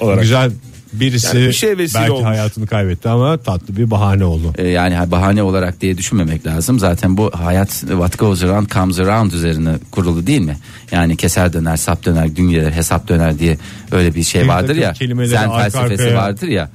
olarak. 0.00 0.22
Güzel 0.22 0.50
birisi 0.92 1.36
Yani 1.36 1.46
bir 1.48 1.52
şey 1.52 1.78
vesile 1.78 2.00
belki 2.00 2.12
olmuş. 2.12 2.26
hayatını 2.26 2.66
kaybetti 2.66 3.08
ama 3.08 3.36
tatlı 3.38 3.76
bir 3.76 3.90
bahane 3.90 4.24
oldu. 4.24 4.52
E, 4.58 4.68
yani 4.68 5.10
bahane 5.10 5.42
olarak 5.42 5.80
diye 5.80 5.98
düşünmemek 5.98 6.46
lazım. 6.46 6.78
Zaten 6.78 7.16
bu 7.16 7.30
hayat 7.34 7.70
what 7.70 8.18
goes 8.18 8.42
around 8.42 8.70
comes 8.70 8.98
around 8.98 9.32
üzerine 9.32 9.70
kurulu 9.90 10.26
değil 10.26 10.40
mi? 10.40 10.56
Yani 10.92 11.16
keser 11.16 11.52
döner, 11.52 11.76
sap 11.76 12.04
döner, 12.04 12.26
gün 12.26 12.50
gelir, 12.50 12.72
hesap 12.72 13.08
döner 13.08 13.38
diye 13.38 13.58
öyle 13.92 14.14
bir 14.14 14.22
şey 14.22 14.42
Bir 14.42 14.48
vardır 14.48 14.76
ya. 14.76 14.88
arka 14.88 15.58
felsefesi 15.58 16.02
arkaya- 16.02 16.16
vardır 16.16 16.48
ya. 16.48 16.70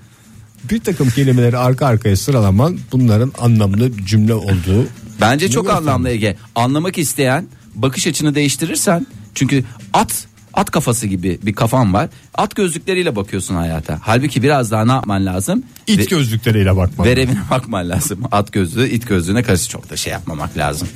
Bir 0.72 0.80
takım 0.80 1.10
kelimeleri 1.10 1.58
arka 1.58 1.86
arkaya 1.88 2.18
sıralaman 2.18 2.78
bunların 2.92 3.32
anlamlı 3.42 3.98
bir 3.98 4.06
cümle 4.06 4.34
olduğu. 4.34 4.88
Bence 5.22 5.50
çok 5.50 5.70
anlamlı 5.70 6.10
Ege. 6.10 6.36
Anlamak 6.56 6.98
isteyen 6.98 7.48
bakış 7.76 8.08
açını 8.08 8.36
değiştirirsen 8.36 9.08
çünkü 9.36 9.64
at 9.94 10.26
At 10.54 10.72
kafası 10.72 11.08
gibi 11.08 11.40
bir 11.44 11.54
kafan 11.54 11.94
var. 11.94 12.10
At 12.36 12.56
gözlükleriyle 12.56 13.16
bakıyorsun 13.16 13.56
hayata. 13.56 14.00
Halbuki 14.02 14.44
biraz 14.44 14.72
daha 14.72 14.86
ne 14.86 14.92
yapman 14.92 15.26
lazım? 15.26 15.64
İt 15.88 16.00
Ve- 16.00 16.04
gözlükleriyle 16.06 16.76
bakmak. 16.78 17.08
Verevine 17.08 17.40
bakman 17.52 17.90
lazım. 17.90 18.20
At 18.32 18.52
gözlüğü, 18.54 18.90
it 18.90 19.08
gözlüğüne 19.08 19.44
karşı 19.44 19.70
çok 19.70 19.90
da 19.90 19.98
şey 19.98 20.14
yapmamak 20.14 20.58
lazım. 20.58 20.88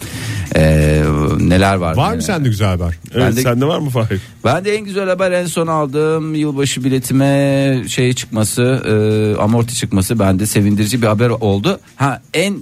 Ee, 0.56 1.04
neler 1.40 1.76
var? 1.76 1.96
Var 1.98 2.16
mı 2.16 2.22
sende 2.22 2.50
güzel 2.50 2.68
haber? 2.68 2.98
Evet, 3.12 3.26
Ben 3.28 3.36
de- 3.36 3.42
sende 3.42 3.66
var 3.66 3.80
mı 3.80 3.90
Fahir? 3.90 4.22
Ben 4.46 4.66
de 4.66 4.76
en 4.76 4.84
güzel 4.84 5.10
haber 5.10 5.32
en 5.32 5.46
son 5.46 5.68
aldığım 5.68 6.36
yılbaşı 6.36 6.84
biletime 6.84 7.84
şey 7.88 8.14
çıkması, 8.14 8.62
e, 8.62 9.42
amorti 9.42 9.76
çıkması 9.76 10.20
bende 10.20 10.46
sevindirici 10.46 11.02
bir 11.02 11.08
haber 11.08 11.30
oldu. 11.30 11.80
Ha 11.96 12.22
en 12.34 12.58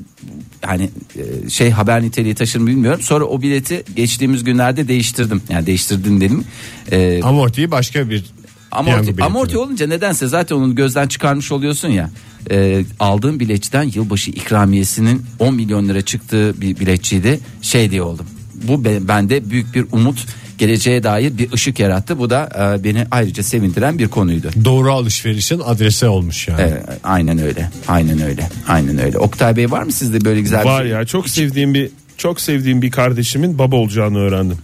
hani 0.62 0.90
e, 1.16 1.50
şey 1.50 1.70
haber 1.70 2.02
niteliği 2.04 2.36
taşır 2.36 2.60
mı 2.60 2.68
bilmiyorum. 2.68 3.02
Sonra 3.02 3.26
o 3.26 3.42
bileti 3.42 3.84
geçtiğimiz 3.96 4.44
günlerde 4.44 4.88
değiştirdim. 4.88 5.42
Yani 5.50 5.66
değiştirdim 5.66 6.22
dedim. 6.22 6.44
E, 6.92 7.22
Amortiyi 7.24 7.72
başka 7.72 8.10
bir 8.10 8.26
Amorti, 8.72 9.24
amorti 9.24 9.58
olunca 9.58 9.88
nedense 9.88 10.28
zaten 10.28 10.56
onu 10.56 10.76
gözden 10.76 11.08
çıkarmış 11.08 11.52
oluyorsun 11.52 11.90
ya. 11.90 12.10
Ee, 12.52 12.86
aldığım 13.00 13.40
biletçiden 13.40 13.92
yılbaşı 13.96 14.32
ikramiyesinin 14.32 15.26
10 15.40 15.56
milyon 15.56 15.90
lira 15.90 16.02
çıktığı 16.02 16.62
bir 16.62 16.80
biletçiydi. 16.80 17.40
Şey 17.62 17.92
diye 17.92 18.02
oldum. 18.02 18.26
Bu 18.54 18.86
be- 18.86 19.08
bende 19.08 19.50
büyük 19.50 19.76
bir 19.76 19.86
umut 19.92 20.26
geleceğe 20.58 21.04
dair 21.04 21.38
bir 21.38 21.52
ışık 21.52 21.80
yarattı. 21.80 22.20
Bu 22.20 22.30
da 22.30 22.50
e, 22.80 22.84
beni 22.84 23.06
ayrıca 23.12 23.44
sevindiren 23.44 24.00
bir 24.00 24.08
konuydu. 24.08 24.50
Doğru 24.66 24.92
alışverişin 24.94 25.60
adresi 25.60 26.06
olmuş 26.08 26.48
yani. 26.48 26.62
Ee, 26.62 26.84
aynen 27.04 27.40
öyle. 27.40 27.70
Aynen 27.88 28.22
öyle. 28.22 28.50
Aynen 28.68 28.98
öyle. 28.98 29.18
Oktay 29.18 29.56
Bey 29.56 29.72
var 29.72 29.84
mı 29.84 29.92
sizde 29.92 30.26
böyle 30.26 30.42
güzel 30.42 30.66
Var 30.66 30.84
bir 30.84 30.90
şey? 30.90 30.98
ya 30.98 31.06
çok 31.06 31.30
sevdiğim 31.30 31.74
bir 31.74 31.90
çok 32.18 32.42
sevdiğim 32.42 32.82
bir 32.82 32.92
kardeşimin 32.92 33.58
baba 33.60 33.76
olacağını 33.76 34.18
öğrendim. 34.18 34.58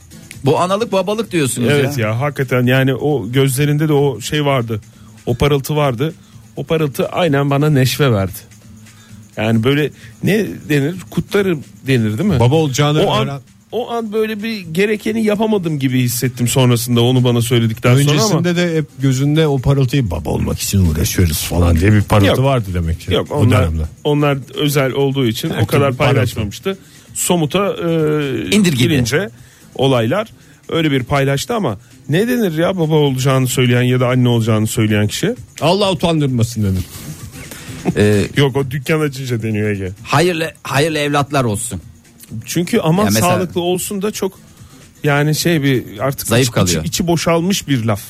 Bu 0.46 0.60
analık 0.60 0.92
babalık 0.92 1.32
diyorsunuz 1.32 1.70
Evet 1.72 1.98
ya. 1.98 2.08
ya 2.08 2.20
hakikaten 2.20 2.66
yani 2.66 2.94
o 2.96 3.32
gözlerinde 3.32 3.88
de 3.88 3.94
o 3.94 4.22
şey 4.22 4.46
vardı. 4.46 4.82
O 5.26 5.36
parıltı 5.36 5.76
vardı. 5.76 6.14
O 6.56 6.64
parıltı 6.64 7.08
aynen 7.10 7.50
bana 7.50 7.70
neşve 7.70 8.12
verdi. 8.12 8.32
Yani 9.38 9.64
böyle 9.64 9.90
ne 10.24 10.46
denir? 10.70 10.96
Kutlarım 11.10 11.64
denir 11.88 12.18
değil 12.18 12.30
mi? 12.30 12.40
Baba 12.40 12.56
olacağını 12.56 13.04
o 13.06 13.12
an, 13.12 13.28
öğren- 13.28 13.40
o 13.72 13.92
an 13.92 14.14
böyle 14.14 14.44
bir 14.44 14.60
gerekeni 14.60 15.24
yapamadım 15.24 15.80
gibi 15.80 16.02
hissettim 16.02 16.48
sonrasında 16.48 17.02
onu 17.02 17.24
bana 17.24 17.42
söyledikten 17.42 17.96
sonra 17.98 18.12
ama. 18.12 18.12
Öncesinde 18.40 18.56
de 18.56 18.78
hep 18.78 18.86
gözünde 19.00 19.48
o 19.48 19.60
parıltıyı 19.60 20.12
baba 20.12 20.30
olmak 20.30 20.60
için 20.60 20.86
uğraşıyoruz 20.86 21.38
falan 21.44 21.80
diye 21.80 21.92
bir 21.94 22.02
parıltı 22.02 22.28
Yok. 22.28 22.40
vardı 22.40 22.66
demek 22.74 23.00
ki. 23.00 23.14
Yok 23.14 23.28
o 23.32 23.36
onlar, 23.36 23.62
dönemde. 23.62 23.84
onlar 24.04 24.38
özel 24.56 24.92
olduğu 24.92 25.26
için 25.28 25.50
o 25.50 25.54
Her 25.54 25.68
kadar 25.68 25.88
türlü 25.88 25.98
parıltı. 25.98 26.14
paylaşmamıştı. 26.16 26.78
Somuta 27.14 27.68
e, 27.68 27.86
İndir 28.56 28.72
gibi. 28.74 28.78
girince 28.78 29.30
olaylar 29.76 30.28
öyle 30.70 30.92
bir 30.92 31.04
paylaştı 31.04 31.54
ama 31.56 31.78
ne 32.10 32.28
denir 32.28 32.58
ya 32.58 32.78
baba 32.78 32.96
olacağını 32.96 33.48
söyleyen 33.48 33.82
ya 33.82 34.00
da 34.00 34.08
anne 34.08 34.28
olacağını 34.30 34.68
söyleyen 34.68 35.08
kişi? 35.08 35.36
Allah 35.62 35.92
utandırmasın 35.92 36.64
dedim. 36.64 36.84
Ee, 37.98 38.22
Yok 38.38 38.56
o 38.58 38.72
dükkan 38.72 39.00
açınca 39.00 39.42
deniyor 39.44 39.70
Ege. 39.70 39.92
hayırlı 40.04 40.52
hayırlı 40.64 40.98
evlatlar 41.00 41.44
olsun. 41.44 41.82
Çünkü 42.46 42.80
aman 42.80 43.04
Ya 43.06 43.10
mesela- 43.12 43.34
sağlıklı 43.34 43.62
olsun 43.62 44.02
da 44.02 44.12
çok 44.12 44.40
yani 45.04 45.36
şey 45.36 45.64
bir 45.64 46.00
artık 46.00 46.28
Zayıf 46.28 46.44
içi, 46.48 46.52
kalıyor. 46.54 46.80
içi- 46.82 46.88
içi 46.88 47.08
boşalmış 47.08 47.68
bir 47.68 47.86
laf. 47.86 48.02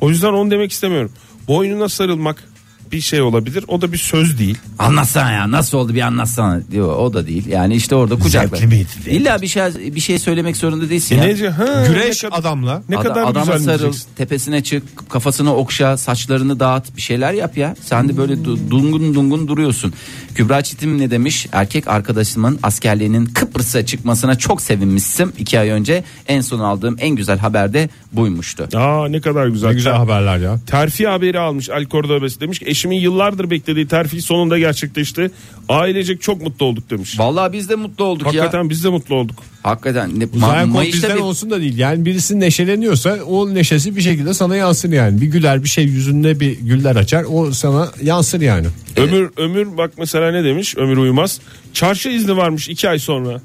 O 0.00 0.10
yüzden 0.10 0.32
onu 0.32 0.50
demek 0.50 0.72
istemiyorum. 0.72 1.12
Boynuna 1.48 1.88
sarılmak 1.88 2.44
bir 2.92 3.00
şey 3.00 3.20
olabilir. 3.22 3.64
O 3.68 3.80
da 3.80 3.92
bir 3.92 3.98
söz 3.98 4.38
değil. 4.38 4.58
Anlatsana 4.78 5.32
ya 5.32 5.50
nasıl 5.50 5.78
oldu 5.78 5.94
bir 5.94 6.00
anlatsana 6.00 6.60
diyor 6.70 6.96
o 6.96 7.12
da 7.12 7.26
değil 7.26 7.46
yani 7.46 7.74
işte 7.74 7.94
orada 7.94 8.16
kucakla. 8.18 8.56
Zevkli 8.56 8.66
miydi 8.76 8.88
diye. 9.04 9.16
İlla 9.16 9.42
bir 9.42 9.46
şey 9.46 9.62
bir 9.94 10.00
şey 10.00 10.18
söylemek 10.18 10.56
zorunda 10.56 10.90
değilsin 10.90 11.14
E 11.14 11.18
ya. 11.18 11.24
nece? 11.24 11.48
Ha, 11.48 11.84
Güreş 11.88 12.22
ne 12.24 12.28
kadar, 12.30 12.40
adamla. 12.40 12.82
ne 12.88 12.96
Ada- 12.96 13.08
kadar 13.08 13.22
adama 13.22 13.52
güzel 13.56 13.58
sarıl, 13.64 13.78
diyeceksin. 13.80 14.08
tepesine 14.16 14.62
çık, 14.62 15.10
kafasını 15.10 15.54
okşa, 15.56 15.96
saçlarını 15.96 16.60
dağıt, 16.60 16.96
bir 16.96 17.02
şeyler 17.02 17.32
yap 17.32 17.56
ya. 17.56 17.76
Sen 17.82 18.08
de 18.08 18.16
böyle 18.16 18.32
du- 18.32 18.70
dungun 18.70 19.14
dungun 19.14 19.48
duruyorsun. 19.48 19.92
Kübra 20.34 20.62
Çetin 20.62 20.98
ne 20.98 21.10
demiş? 21.10 21.46
Erkek 21.52 21.88
arkadaşımın 21.88 22.58
askerliğinin 22.62 23.26
Kıbrıs'a 23.26 23.86
çıkmasına 23.86 24.34
çok 24.38 24.60
sevinmişsim. 24.62 25.32
iki 25.38 25.60
ay 25.60 25.68
önce 25.68 26.04
en 26.28 26.40
son 26.40 26.60
aldığım 26.60 26.96
en 27.00 27.10
güzel 27.16 27.38
haber 27.38 27.72
de 27.72 27.88
buymuştu. 28.12 28.68
Aa 28.76 29.08
ne 29.08 29.20
kadar 29.20 29.46
güzel. 29.46 29.68
Ne 29.68 29.74
güzel 29.74 29.92
haberler 29.94 30.38
ya. 30.38 30.58
Terfi 30.66 31.06
haberi 31.08 31.38
almış 31.38 31.68
El 31.68 31.86
Cordobes 31.86 32.40
demiş 32.40 32.58
ki 32.58 32.64
eşimin 32.80 32.96
yıllardır 33.00 33.50
beklediği 33.50 33.86
terfi 33.86 34.22
sonunda 34.22 34.58
gerçekleşti. 34.58 35.30
Ailecek 35.68 36.22
çok 36.22 36.42
mutlu 36.42 36.66
olduk 36.66 36.90
demiş. 36.90 37.18
Vallahi 37.18 37.52
biz 37.52 37.68
de 37.68 37.74
mutlu 37.74 38.04
olduk 38.04 38.26
Hakikaten 38.26 38.62
ya. 38.64 38.70
biz 38.70 38.84
de 38.84 38.88
mutlu 38.88 39.14
olduk. 39.14 39.36
Hakikaten. 39.62 40.20
Ne, 40.20 40.24
Ma- 40.24 40.36
Uzay 40.36 40.64
kod 40.64 40.68
Mayıs'ta 40.70 40.96
bizden 40.96 41.16
bir- 41.16 41.22
olsun 41.22 41.50
da 41.50 41.60
değil. 41.60 41.78
Yani 41.78 42.04
birisi 42.04 42.40
neşeleniyorsa 42.40 43.18
o 43.28 43.54
neşesi 43.54 43.96
bir 43.96 44.00
şekilde 44.02 44.34
sana 44.34 44.56
yansır 44.56 44.92
yani. 44.92 45.20
Bir 45.20 45.26
güler 45.26 45.64
bir 45.64 45.68
şey 45.68 45.84
yüzünde 45.84 46.40
bir 46.40 46.58
güller 46.60 46.96
açar 46.96 47.24
o 47.32 47.52
sana 47.52 47.88
yansır 48.02 48.40
yani. 48.40 48.66
Ömür 48.96 49.30
Ömür 49.36 49.76
bak 49.76 49.90
mesela 49.98 50.30
ne 50.32 50.44
demiş 50.44 50.76
Ömür 50.76 50.96
Uymaz. 50.96 51.40
Çarşı 51.72 52.08
izni 52.08 52.36
varmış 52.36 52.68
iki 52.68 52.88
ay 52.88 52.98
sonra. 52.98 53.40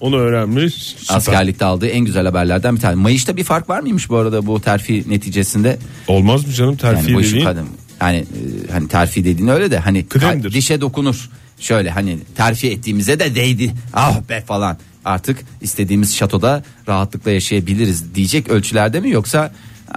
Onu 0.00 0.16
öğrenmiş. 0.16 0.74
Süper. 0.74 1.16
askerlikte 1.16 1.64
aldığı 1.64 1.86
en 1.86 2.00
güzel 2.04 2.26
haberlerden 2.26 2.76
bir 2.76 2.80
tane. 2.80 2.94
Mayış'ta 2.94 3.36
bir 3.36 3.44
fark 3.44 3.68
var 3.68 3.80
mıymış 3.80 4.10
bu 4.10 4.16
arada 4.16 4.46
bu 4.46 4.60
terfi 4.60 5.04
neticesinde? 5.10 5.78
Olmaz 6.08 6.46
mı 6.46 6.52
canım 6.52 6.76
terfi 6.76 7.12
Yani 7.12 7.24
dediğin? 7.24 7.44
kadın 7.44 7.66
yani 8.00 8.16
e, 8.18 8.72
hani 8.72 8.88
terfi 8.88 9.24
dediğin 9.24 9.48
öyle 9.48 9.70
de 9.70 9.78
hani 9.78 10.06
Kıdemdir. 10.06 10.50
ka- 10.50 10.54
dişe 10.54 10.80
dokunur. 10.80 11.30
Şöyle 11.60 11.90
hani 11.90 12.18
terfi 12.36 12.70
ettiğimize 12.70 13.20
de 13.20 13.34
değdi. 13.34 13.72
Ah 13.94 14.20
be 14.28 14.40
falan. 14.46 14.76
Artık 15.04 15.38
istediğimiz 15.60 16.16
şatoda 16.16 16.62
rahatlıkla 16.88 17.30
yaşayabiliriz 17.30 18.14
diyecek 18.14 18.48
ölçülerde 18.48 19.00
mi 19.00 19.10
yoksa 19.10 19.50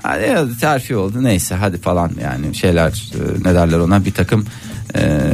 "Hadi 0.03 0.23
ya, 0.27 0.45
terfi 0.59 0.95
oldu 0.95 1.23
neyse 1.23 1.55
hadi 1.55 1.77
falan 1.77 2.11
yani 2.23 2.55
şeyler 2.55 2.89
e, 2.89 3.43
ne 3.49 3.53
derler 3.55 3.77
ona 3.79 4.05
bir 4.05 4.11
takım 4.13 4.45
e, 4.95 5.31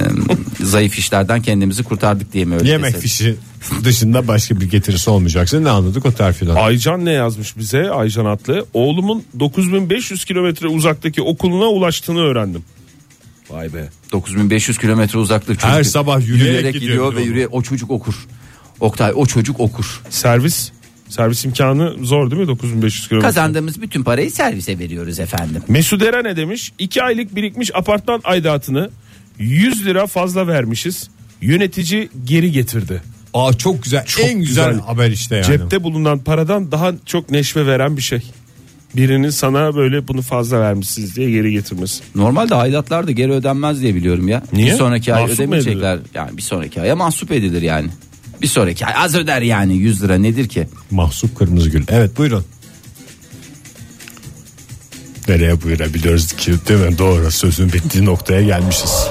zayıf 0.64 0.98
işlerden 1.00 1.42
kendimizi 1.42 1.84
kurtardık 1.84 2.34
diye 2.34 2.46
mi 2.46 2.56
öyle 2.56 2.70
Yemek 2.70 2.88
desek? 2.88 3.02
fişi 3.02 3.36
dışında 3.84 4.28
başka 4.28 4.60
bir 4.62 4.70
getirisi 4.70 5.10
olmayacaksa 5.10 5.60
ne 5.60 5.70
anladık 5.70 6.06
o 6.06 6.12
terfiden? 6.12 6.56
Aycan 6.56 7.06
ne 7.06 7.12
yazmış 7.12 7.58
bize 7.58 7.90
Aycan 7.92 8.26
Atlı? 8.26 8.66
Oğlumun 8.74 9.24
9500 9.40 10.26
kilometre 10.26 10.68
uzaktaki 10.68 11.22
okuluna 11.22 11.66
ulaştığını 11.66 12.20
öğrendim. 12.20 12.64
Vay 13.50 13.74
be. 13.74 13.90
9500 14.12 14.78
kilometre 14.78 15.20
uzaklık 15.20 15.60
çocuk 15.60 15.76
Her 15.76 15.84
sabah 15.84 16.28
yürüyerek 16.28 16.74
gidiyor, 16.74 16.82
gidiyor 16.92 17.12
ve 17.12 17.16
diyor. 17.16 17.28
yürüye 17.28 17.48
o 17.48 17.62
çocuk 17.62 17.92
okur. 17.92 18.14
Oktay 18.80 19.12
o 19.16 19.26
çocuk 19.26 19.60
okur. 19.60 20.02
Servis 20.10 20.72
servis 21.10 21.46
imkanı 21.46 21.96
zor 22.06 22.32
değil 22.32 22.42
mi 22.42 22.48
9500 22.48 23.08
kilometre? 23.08 23.28
Kazandığımız 23.28 23.82
bütün 23.82 24.04
parayı 24.04 24.32
servise 24.32 24.80
veriyoruz 24.80 25.20
efendim. 25.20 25.62
Mesut 25.68 26.02
Eren 26.02 26.24
ne 26.24 26.36
demiş? 26.38 26.72
2 26.80 27.04
aylık 27.04 27.36
birikmiş 27.36 27.76
apartman 27.76 28.22
aidatını 28.24 28.90
100 29.40 29.86
lira 29.86 30.08
fazla 30.08 30.48
vermişiz. 30.48 31.10
Yönetici 31.42 32.10
geri 32.26 32.52
getirdi. 32.52 33.02
Aa 33.34 33.54
çok 33.54 33.84
güzel. 33.84 34.06
Çok 34.06 34.26
en 34.26 34.40
güzel, 34.40 34.70
güzel. 34.70 34.86
haber 34.86 35.12
işte 35.12 35.36
yani. 35.36 35.46
Cepte 35.46 35.84
bulunan 35.84 36.20
paradan 36.20 36.72
daha 36.72 36.94
çok 37.06 37.32
neşve 37.32 37.66
veren 37.66 37.98
bir 37.98 38.02
şey. 38.02 38.22
Birinin 38.96 39.30
sana 39.30 39.76
böyle 39.76 40.08
bunu 40.08 40.22
fazla 40.22 40.60
vermişsiniz 40.60 41.16
diye 41.16 41.32
geri 41.32 41.52
getirmesi. 41.52 42.04
Normalde 42.16 42.56
aidatlar 42.56 43.08
da 43.08 43.12
geri 43.12 43.32
ödenmez 43.32 43.82
diye 43.82 43.96
biliyorum 43.96 44.28
ya. 44.28 44.44
Niye? 44.54 44.72
Bir 44.72 44.78
sonraki 44.78 45.14
ay 45.14 45.22
Mahsup 45.22 45.40
mu 45.40 45.44
ödemeyecekler. 45.44 46.00
Yani 46.14 46.38
bir 46.38 46.42
sonraki 46.42 46.82
aya 46.82 46.96
mahsup 46.96 47.32
edilir 47.32 47.62
yani. 47.62 47.90
Bir 48.42 48.48
sonraki 48.48 48.86
ay 48.86 48.94
az 48.98 49.16
öder 49.16 49.42
yani 49.42 49.78
100 49.78 50.04
lira 50.04 50.16
nedir 50.18 50.48
ki? 50.48 50.68
Mahsup 50.92 51.38
kırmızı 51.38 51.70
gül. 51.70 51.84
Evet 51.90 52.18
buyurun. 52.18 52.46
Nereye 55.28 55.62
buyurabiliyoruz 55.62 56.34
ki 56.34 56.54
değil 56.68 56.80
mi? 56.80 56.98
Doğru 56.98 57.32
sözün 57.32 57.74
bittiği 57.74 58.06
noktaya 58.06 58.42
gelmişiz. 58.42 59.08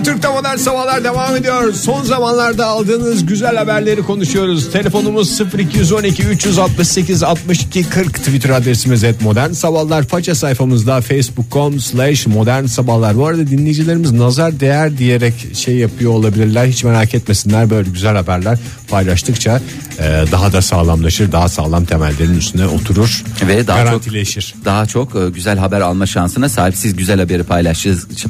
Joy 0.00 0.14
Türk'te 0.14 0.28
modern 0.28 0.56
sabahlar 0.56 1.04
devam 1.04 1.36
ediyor. 1.36 1.72
Son 1.72 2.04
zamanlarda 2.04 2.66
aldığınız 2.66 3.26
güzel 3.26 3.56
haberleri 3.56 4.02
konuşuyoruz. 4.02 4.72
Telefonumuz 4.72 5.40
0212 5.58 6.22
368 6.22 7.22
62 7.22 7.84
40 7.90 8.14
Twitter 8.14 8.50
adresimiz 8.50 9.04
et 9.04 9.22
modern 9.22 9.52
sabahlar. 9.52 10.02
Faça 10.02 10.34
sayfamızda 10.34 11.00
facebook.com 11.00 11.80
slash 11.80 12.26
modern 12.26 12.66
sabahlar. 12.66 13.16
Bu 13.16 13.26
arada 13.26 13.46
dinleyicilerimiz 13.46 14.12
nazar 14.12 14.60
değer 14.60 14.98
diyerek 14.98 15.34
şey 15.54 15.76
yapıyor 15.76 16.12
olabilirler. 16.12 16.66
Hiç 16.66 16.84
merak 16.84 17.14
etmesinler 17.14 17.70
böyle 17.70 17.90
güzel 17.90 18.16
haberler 18.16 18.58
paylaştıkça 18.88 19.60
e, 19.98 20.24
daha 20.32 20.52
da 20.52 20.62
sağlamlaşır. 20.62 21.32
Daha 21.32 21.48
sağlam 21.48 21.84
temellerin 21.84 22.38
üstüne 22.38 22.66
oturur. 22.66 23.24
Ve 23.48 23.66
daha 23.66 23.78
çok 23.78 23.86
garantileşir. 23.86 24.54
daha 24.64 24.86
çok 24.86 25.16
e, 25.16 25.30
güzel 25.34 25.58
haber 25.58 25.80
alma 25.80 26.06
şansına 26.06 26.48
sahip 26.48 26.76
siz 26.76 26.96
güzel 26.96 27.20
haberi 27.20 27.42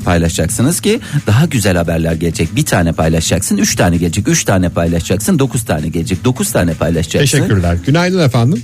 paylaşacaksınız 0.04 0.80
ki 0.80 1.00
daha 1.26 1.46
güzel 1.46 1.59
haberler 1.64 2.12
gelecek. 2.12 2.56
Bir 2.56 2.64
tane 2.64 2.92
paylaşacaksın, 2.92 3.56
üç 3.56 3.76
tane 3.76 3.96
gelecek, 3.96 4.28
üç 4.28 4.44
tane 4.44 4.68
paylaşacaksın, 4.68 5.38
dokuz 5.38 5.64
tane 5.64 5.88
gelecek, 5.88 6.24
dokuz 6.24 6.52
tane 6.52 6.74
paylaşacaksın. 6.74 7.38
Teşekkürler. 7.38 7.76
Günaydın 7.86 8.18
efendim. 8.18 8.62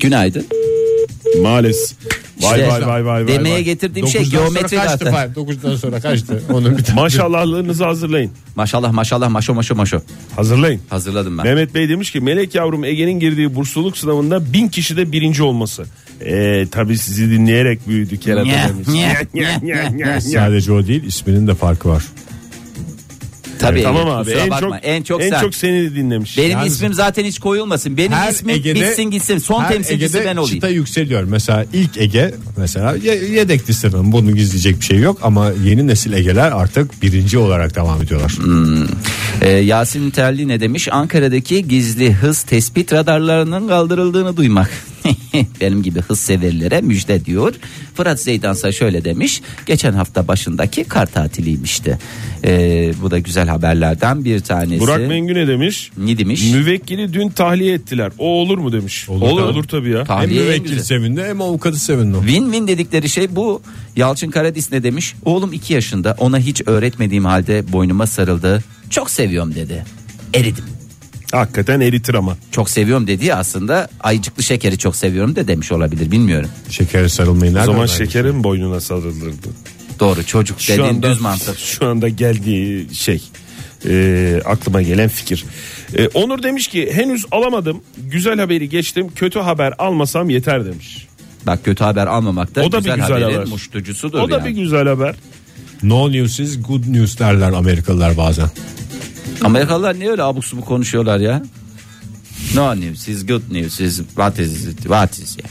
Günaydın. 0.00 0.46
Maalesef. 1.42 1.96
Vay 2.42 2.60
İşte 2.60 2.72
vay 2.72 2.86
vay 2.86 3.06
vay 3.06 3.26
vay. 3.26 3.28
Demeye 3.28 3.54
vay. 3.54 3.64
getirdiğim 3.64 4.08
şey 4.08 4.22
9'dan 4.22 4.30
sonra 4.30 4.42
geometri 4.42 4.76
kaçtı. 4.76 5.10
Fahir? 5.10 5.28
9'dan 5.28 5.76
sonra 5.76 6.00
kaçtı. 6.00 6.42
Onun 6.52 6.78
bir 6.78 6.84
tane. 6.84 7.00
Maşallahlarınızı 7.00 7.84
hazırlayın. 7.84 8.30
Maşallah 8.56 8.92
maşallah 8.92 9.28
maşo 9.28 9.54
maşo 9.54 9.74
maşo. 9.74 10.00
Hazırlayın. 10.36 10.80
Hazırladım 10.88 11.38
ben. 11.38 11.46
Mehmet 11.46 11.74
Bey 11.74 11.88
demiş 11.88 12.10
ki 12.10 12.20
Melek 12.20 12.54
yavrum 12.54 12.84
Ege'nin 12.84 13.20
girdiği 13.20 13.54
bursluluk 13.54 13.98
sınavında 13.98 14.52
bin 14.52 14.68
kişide 14.68 15.12
birinci 15.12 15.42
olması. 15.42 15.84
Eee 16.24 16.66
tabi 16.70 16.98
sizi 16.98 17.30
dinleyerek 17.30 17.88
büyüdü 17.88 18.16
kerata 18.20 18.50
demiş. 18.50 20.24
Sadece 20.24 20.72
o 20.72 20.86
değil 20.86 21.04
isminin 21.04 21.46
de 21.46 21.54
farkı 21.54 21.88
var. 21.88 22.02
Tabii 23.58 23.82
Tamam 23.82 24.08
abi 24.10 24.30
en 24.30 24.50
bakma. 24.50 24.60
çok, 24.60 24.78
en 24.82 25.02
çok 25.02 25.22
en 25.22 25.30
sen. 25.30 25.40
çok 25.40 25.54
seni 25.54 25.94
dinlemiş. 25.94 26.38
Benim 26.38 26.50
Yalnız- 26.50 26.72
ismim 26.74 26.94
zaten 26.94 27.24
hiç 27.24 27.38
koyulmasın. 27.38 27.96
Benim 27.96 28.12
Her 28.12 28.32
ismim 28.32 28.54
Ege'de- 28.56 28.74
bitsin 28.74 29.02
gitsin. 29.02 29.38
Son 29.38 29.62
Her 29.62 29.68
temsilcisi 29.72 30.16
Ege'de 30.18 30.30
ben 30.30 30.36
olayım. 30.36 30.54
çıta 30.56 30.68
yükseliyor. 30.68 31.22
Mesela 31.24 31.64
ilk 31.72 31.96
Ege 31.98 32.34
mesela 32.56 32.96
ye- 32.96 33.24
yedek 33.30 33.70
listeden 33.70 34.12
bunun 34.12 34.34
gizleyecek 34.34 34.80
bir 34.80 34.84
şey 34.84 34.98
yok 34.98 35.18
ama 35.22 35.50
yeni 35.64 35.86
nesil 35.86 36.12
Ege'ler 36.12 36.52
artık 36.52 37.02
birinci 37.02 37.38
olarak 37.38 37.76
devam 37.76 38.02
ediyorlar. 38.02 38.32
Ee, 39.42 39.48
Yasin 39.50 40.10
Terli 40.10 40.48
ne 40.48 40.60
demiş? 40.60 40.88
Ankara'daki 40.92 41.68
gizli 41.68 42.12
hız 42.12 42.42
tespit 42.42 42.92
radarlarının 42.92 43.68
kaldırıldığını 43.68 44.36
duymak. 44.36 44.70
Benim 45.60 45.82
gibi 45.82 46.00
hız 46.00 46.20
severlere 46.20 46.80
müjde 46.80 47.24
diyor. 47.24 47.54
Fırat 47.94 48.20
Zeydansa 48.20 48.72
şöyle 48.72 49.04
demiş. 49.04 49.42
Geçen 49.66 49.92
hafta 49.92 50.28
başındaki 50.28 50.84
kar 50.84 51.06
tatiliymişti. 51.06 51.98
Ee, 52.44 52.92
bu 53.02 53.10
da 53.10 53.18
güzel 53.18 53.48
haberlerden 53.48 54.24
bir 54.24 54.40
tanesi. 54.40 54.80
Burak 54.80 55.08
Mengü 55.08 55.34
ne 55.34 55.48
demiş? 55.48 55.90
Ne 55.98 56.18
demiş? 56.18 56.52
Müvekkili 56.52 57.12
dün 57.12 57.28
tahliye 57.28 57.74
ettiler. 57.74 58.12
O 58.18 58.26
olur 58.26 58.58
mu 58.58 58.72
demiş. 58.72 59.08
Olur 59.08 59.22
olur, 59.22 59.40
tabii. 59.40 59.50
olur 59.50 59.64
tabii 59.64 59.90
ya. 59.90 59.98
Hem 59.98 60.06
Tahliye 60.06 60.40
en 60.40 60.46
müvekkil 60.46 60.68
güzel. 60.70 60.84
sevindi 60.84 61.22
hem 61.22 61.40
avukatı 61.40 61.78
sevindi. 61.78 62.16
Win-win 62.16 62.68
dedikleri 62.68 63.08
şey 63.08 63.36
bu. 63.36 63.62
Yalçın 63.96 64.30
Karadis 64.30 64.72
ne 64.72 64.82
demiş? 64.82 65.14
Oğlum 65.24 65.52
2 65.52 65.74
yaşında 65.74 66.14
ona 66.18 66.38
hiç 66.38 66.62
öğretmediğim 66.66 67.24
halde 67.24 67.72
boynuma 67.72 68.06
sarıldı. 68.06 68.64
Çok 68.90 69.10
seviyorum 69.10 69.54
dedi. 69.54 69.84
Eridim. 70.34 70.64
Hakikaten 71.32 71.80
eritir 71.80 72.14
ama. 72.14 72.36
Çok 72.50 72.70
seviyorum 72.70 73.06
dediği 73.06 73.34
aslında 73.34 73.88
ayıcıklı 74.00 74.42
şekeri 74.42 74.78
çok 74.78 74.96
seviyorum 74.96 75.36
da 75.36 75.48
demiş 75.48 75.72
olabilir 75.72 76.10
bilmiyorum. 76.10 76.50
Şekere 76.70 77.08
sarılmayı 77.08 77.50
O 77.52 77.54
nereden 77.54 77.66
zaman 77.66 77.80
öğrendi? 77.80 77.92
şekerin 77.98 78.44
boynuna 78.44 78.80
sarılırdı. 78.80 79.48
Doğru 80.00 80.26
çocuk 80.26 80.60
Şu 80.60 80.72
dediğin 80.72 80.88
anda, 80.88 81.10
düz 81.10 81.20
mantık. 81.20 81.58
şu 81.58 81.86
anda 81.86 82.08
geldiği 82.08 82.94
şey 82.94 83.22
e, 83.88 84.40
aklıma 84.44 84.82
gelen 84.82 85.08
fikir. 85.08 85.44
E, 85.96 86.08
Onur 86.08 86.42
demiş 86.42 86.68
ki 86.68 86.90
henüz 86.92 87.24
alamadım. 87.30 87.80
Güzel 87.98 88.38
haberi 88.40 88.68
geçtim. 88.68 89.08
Kötü 89.14 89.38
haber 89.38 89.72
almasam 89.78 90.30
yeter 90.30 90.64
demiş. 90.64 91.06
Bak 91.46 91.64
kötü 91.64 91.84
haber 91.84 92.06
almamak 92.06 92.54
da 92.54 92.60
O 92.62 92.72
da 92.72 92.78
bir 92.78 92.82
güzel, 92.84 92.96
güzel 92.96 93.22
haberin 93.22 93.34
haber. 93.36 93.48
muştucusudur. 93.48 94.18
O 94.18 94.30
da 94.30 94.34
yani. 94.38 94.44
bir 94.44 94.62
güzel 94.62 94.88
haber. 94.88 95.14
No 95.82 96.12
news 96.12 96.40
is 96.40 96.62
good 96.62 96.82
news 96.86 97.18
derler 97.18 97.52
Amerikalılar 97.52 98.16
bazen. 98.16 98.48
Amerikalılar 99.44 99.98
niye 99.98 100.10
öyle 100.10 100.22
abuk 100.22 100.44
subuk 100.44 100.66
konuşuyorlar 100.66 101.18
ya? 101.20 101.42
No 102.54 102.76
news 102.80 103.08
is 103.08 103.26
good 103.26 103.42
news 103.50 103.80
is 103.80 103.96
what 103.96 104.38
is 104.38 104.66
it, 104.66 104.78
what 104.82 105.18
is 105.18 105.36
yani. 105.38 105.50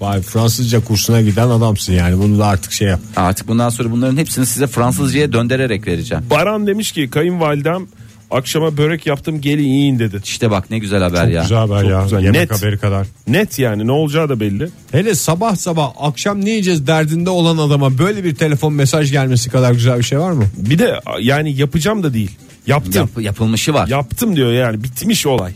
Vay 0.00 0.22
Fransızca 0.22 0.84
kursuna 0.84 1.20
giden 1.20 1.48
adamsın 1.48 1.92
yani 1.92 2.18
bunu 2.18 2.38
da 2.38 2.46
artık 2.46 2.72
şey 2.72 2.88
yap. 2.88 3.00
Artık 3.16 3.48
bundan 3.48 3.68
sonra 3.68 3.90
bunların 3.90 4.16
hepsini 4.16 4.46
size 4.46 4.66
Fransızcaya 4.66 5.32
döndürerek 5.32 5.86
vereceğim. 5.86 6.24
Baran 6.30 6.66
demiş 6.66 6.92
ki 6.92 7.10
kayınvalidem 7.10 7.86
akşama 8.30 8.76
börek 8.76 9.06
yaptım 9.06 9.40
gelin 9.40 9.62
yiyin 9.64 9.98
dedi. 9.98 10.20
İşte 10.24 10.50
bak 10.50 10.70
ne 10.70 10.78
güzel 10.78 11.02
haber 11.02 11.24
Çok 11.24 11.34
ya. 11.34 11.42
güzel 11.42 11.58
haber 11.58 11.80
Çok 11.80 11.90
ya. 11.90 12.02
güzel. 12.02 12.22
Yemek 12.22 12.50
Net. 12.50 12.58
haberi 12.62 12.78
kadar. 12.78 13.06
Net 13.28 13.58
yani 13.58 13.86
ne 13.86 13.92
olacağı 13.92 14.28
da 14.28 14.40
belli. 14.40 14.68
Hele 14.92 15.14
sabah 15.14 15.56
sabah 15.56 15.90
akşam 16.00 16.44
ne 16.44 16.50
yiyeceğiz 16.50 16.86
derdinde 16.86 17.30
olan 17.30 17.58
adama 17.58 17.98
böyle 17.98 18.24
bir 18.24 18.34
telefon 18.34 18.72
mesaj 18.72 19.12
gelmesi 19.12 19.50
kadar 19.50 19.72
güzel 19.72 19.98
bir 19.98 20.04
şey 20.04 20.18
var 20.18 20.32
mı? 20.32 20.44
Bir 20.56 20.78
de 20.78 21.00
yani 21.20 21.56
yapacağım 21.56 22.02
da 22.02 22.14
değil. 22.14 22.30
Yaptım. 22.68 22.92
Yap- 23.14 23.24
yapılmışı 23.24 23.74
var. 23.74 23.88
Yaptım 23.88 24.36
diyor 24.36 24.52
yani 24.52 24.84
bitmiş 24.84 25.26
olay. 25.26 25.52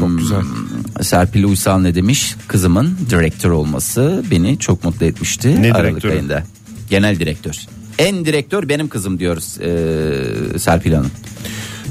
Çok 0.00 0.18
güzel. 0.18 0.42
Serpil 1.02 1.44
Uysal 1.44 1.78
ne 1.78 1.94
demiş? 1.94 2.34
Kızımın 2.48 2.98
direktör 3.10 3.50
olması 3.50 4.24
beni 4.30 4.58
çok 4.58 4.84
mutlu 4.84 5.06
etmişti. 5.06 5.62
Ne 5.62 5.72
Aralık 5.72 5.90
direktörü? 5.90 6.12
ayında. 6.12 6.42
Genel 6.90 7.20
direktör. 7.20 7.54
En 7.98 8.24
direktör 8.24 8.68
benim 8.68 8.88
kızım 8.88 9.18
diyoruz 9.18 9.58
e, 9.60 10.58
Serpil 10.58 10.92
Hanım. 10.92 11.10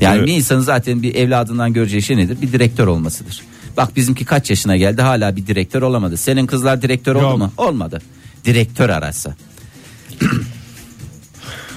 Yani 0.02 0.18
Evet. 0.18 0.28
bir 0.28 0.34
insanın 0.34 0.62
zaten 0.62 1.02
bir 1.04 1.16
evladından 1.16 1.74
göreceği 1.74 2.02
şey 2.02 2.18
nedir? 2.18 2.38
Bir 2.42 2.52
direktör 2.52 2.88
olmasıdır. 2.88 3.42
Bak 3.78 3.96
bizimki 3.96 4.26
kaç 4.26 4.50
yaşına 4.50 4.78
geldi 4.78 5.02
hala 5.02 5.36
bir 5.36 5.48
direktör 5.48 5.82
olamadı. 5.82 6.18
Senin 6.18 6.46
kızlar 6.46 6.82
direktör 6.82 7.16
oldu 7.16 7.24
Yok. 7.24 7.38
mu? 7.38 7.52
Olmadı. 7.58 8.02
Direktör 8.46 8.90
arası. 8.90 9.36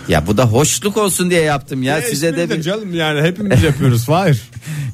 Ya 0.09 0.27
bu 0.27 0.37
da 0.37 0.45
hoşluk 0.45 0.97
olsun 0.97 1.31
diye 1.31 1.41
yaptım 1.41 1.83
ya. 1.83 2.03
Size 2.03 2.37
de 2.37 2.51
bir, 2.51 2.63
canım 2.63 2.95
yani 2.95 3.23
hepimiz 3.23 3.63
yapıyoruz. 3.63 4.09
Hayır. 4.09 4.43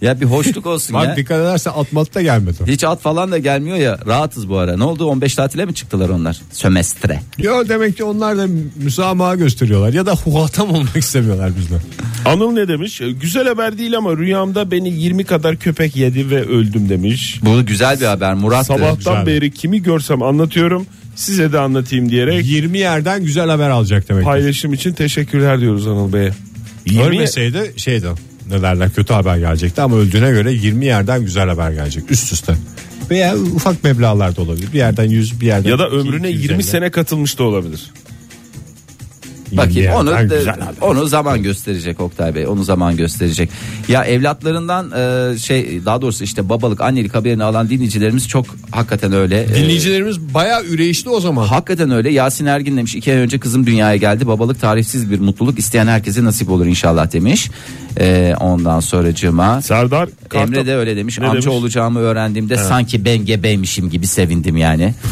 ya 0.01 0.21
bir 0.21 0.27
hoşluk 0.27 0.67
olsun 0.67 0.95
ya. 0.95 1.01
Bak 1.01 1.17
dikkat 1.17 1.41
edersen 1.41 1.73
atmalı 1.77 2.15
da 2.15 2.23
gelmedi. 2.23 2.59
Hiç 2.67 2.85
at 2.85 3.01
falan 3.01 3.33
da 3.33 3.39
gelmiyor 3.39 3.77
ya 3.77 3.99
rahatız 4.07 4.49
bu 4.49 4.59
ara. 4.59 4.77
Ne 4.77 4.85
oldu 4.85 5.07
15 5.07 5.35
tatile 5.35 5.65
mi 5.65 5.75
çıktılar 5.75 6.09
onlar? 6.09 6.41
Sömestre. 6.53 7.21
Yo 7.39 7.69
demek 7.69 7.97
ki 7.97 8.05
onlar 8.05 8.39
da 8.39 8.47
müsamaha 8.77 9.35
gösteriyorlar 9.35 9.93
ya 9.93 10.07
da 10.07 10.15
huhatam 10.15 10.71
olmak 10.71 10.97
istemiyorlar 10.97 11.57
bizden. 11.57 11.81
Anıl 12.25 12.53
ne 12.53 12.69
demiş? 12.69 13.01
Güzel 13.21 13.49
haber 13.49 13.79
değil 13.79 13.97
ama 13.97 14.17
rüyamda 14.17 14.71
beni 14.71 14.89
20 14.93 15.25
kadar 15.25 15.57
köpek 15.57 15.97
yedi 15.97 16.31
ve 16.31 16.43
öldüm 16.43 16.89
demiş. 16.89 17.41
Bu 17.43 17.67
güzel 17.67 18.01
bir 18.01 18.07
haber 18.07 18.35
Murat. 18.35 18.67
Sabahtan 18.67 18.97
güzel. 18.97 19.27
beri 19.27 19.51
kimi 19.51 19.83
görsem 19.83 20.23
anlatıyorum. 20.23 20.87
Size 21.17 21.53
de 21.53 21.59
anlatayım 21.59 22.11
diyerek 22.11 22.47
20 22.47 22.79
yerden 22.79 23.25
güzel 23.25 23.49
haber 23.49 23.71
alacak 23.71 24.09
demek. 24.09 24.25
paylaşım 24.25 24.73
için 24.73 24.93
teşekkürler 24.93 25.61
diyoruz 25.61 25.87
Anıl 25.87 26.13
Bey'e. 26.13 26.33
20 26.87 27.05
Ölmeseydi 27.05 27.73
şeydi 27.77 28.07
ne 28.51 28.63
derler 28.63 28.91
kötü 28.91 29.13
haber 29.13 29.37
gelecekti 29.37 29.83
ama 29.83 29.97
öldüğüne 29.97 30.31
göre 30.31 30.53
20 30.53 30.85
yerden 30.85 31.21
güzel 31.21 31.49
haber 31.49 31.71
gelecek 31.71 32.11
üst 32.11 32.33
üste. 32.33 32.55
Veya 33.11 33.37
ufak 33.37 33.85
meblağlar 33.85 34.37
da 34.37 34.43
olabilir. 34.43 34.69
Bir 34.73 34.79
yerden 34.79 35.05
100 35.05 35.41
bir 35.41 35.47
yerden 35.47 35.71
ya 35.71 35.79
da 35.79 35.87
200, 35.87 36.05
ömrüne 36.07 36.29
20 36.29 36.43
250. 36.43 36.63
sene 36.63 36.91
katılmış 36.91 37.39
da 37.39 37.43
olabilir. 37.45 37.91
20 39.53 39.69
Bakayım 39.69 39.93
onu 39.95 40.15
haber. 40.15 40.57
onu 40.81 41.07
zaman 41.07 41.43
gösterecek 41.43 42.01
Oktay 42.01 42.35
Bey. 42.35 42.47
Onu 42.47 42.65
zaman 42.65 42.97
gösterecek. 42.97 43.51
Ya 43.89 44.05
evlatlarından 44.05 44.91
e, 45.35 45.39
şey 45.39 45.85
daha 45.85 46.03
doğrusu 46.03 46.25
işte 46.25 46.49
babalık 46.49 46.81
annelik 46.81 47.15
haberini 47.15 47.45
alan 47.45 47.69
dinleyicilerimiz 47.69 48.29
çok 48.29 48.47
hakikaten 48.71 49.13
öyle. 49.13 49.43
E, 49.43 49.49
Dinleyicilerimiz 49.49 50.21
bayağı 50.35 50.65
üreyişli 50.65 51.11
o 51.11 51.21
zaman. 51.21 51.47
Hakikaten 51.47 51.91
öyle. 51.91 52.11
Yasin 52.11 52.47
Ergin 52.47 52.77
demiş 52.77 52.95
iki 52.95 53.13
ay 53.13 53.19
önce 53.19 53.39
kızım 53.39 53.67
dünyaya 53.67 53.97
geldi. 53.97 54.27
Babalık 54.27 54.61
tarifsiz 54.61 55.11
bir 55.11 55.21
mutluluk 55.21 55.59
isteyen 55.59 55.87
herkese 55.87 56.25
nasip 56.25 56.51
olur 56.51 56.67
inşallah 56.67 57.13
demiş. 57.13 57.51
Ee, 58.01 58.35
ondan 58.41 58.81
sonracığıma 58.81 59.63
Serdar 59.63 60.09
Kartal- 60.29 60.43
Emre 60.49 60.67
de 60.67 60.77
öyle 60.77 60.97
demiş. 60.97 61.19
Ne 61.19 61.27
Amca 61.27 61.43
demiş? 61.43 61.47
olacağımı 61.57 61.99
öğrendiğimde 61.99 62.57
sanki 62.57 63.05
ben 63.05 63.25
gebeymişim 63.25 63.91
gibi 63.91 64.07
sevindim 64.07 64.57
yani. 64.57 64.95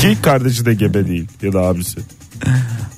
Ki 0.00 0.16
kardeşi 0.22 0.66
de 0.66 0.74
gebe 0.74 1.08
değil 1.08 1.26
ya 1.42 1.52
da 1.52 1.60
abisi. 1.60 2.00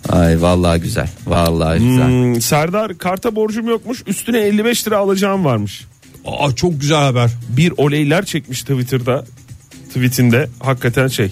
Ay 0.09 0.42
vallahi 0.42 0.80
güzel. 0.80 1.09
Vallahi 1.26 1.78
güzel. 1.78 2.06
Hmm, 2.06 2.40
Serdar 2.40 2.98
karta 2.98 3.37
borcum 3.37 3.68
yokmuş 3.68 4.02
üstüne 4.06 4.38
55 4.38 4.87
lira 4.87 4.98
alacağım 4.98 5.44
varmış. 5.44 5.85
Aa, 6.24 6.54
çok 6.54 6.80
güzel 6.80 6.98
haber. 6.98 7.30
Bir 7.48 7.72
oleyler 7.76 8.24
çekmiş 8.24 8.61
Twitter'da 8.62 9.24
tweetinde 9.88 10.48
hakikaten 10.61 11.09
şey. 11.09 11.30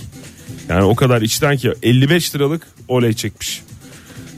Yani 0.68 0.82
o 0.84 0.94
kadar 0.94 1.22
içten 1.22 1.56
ki 1.56 1.72
55 1.82 2.34
liralık 2.34 2.66
oley 2.88 3.12
çekmiş. 3.12 3.62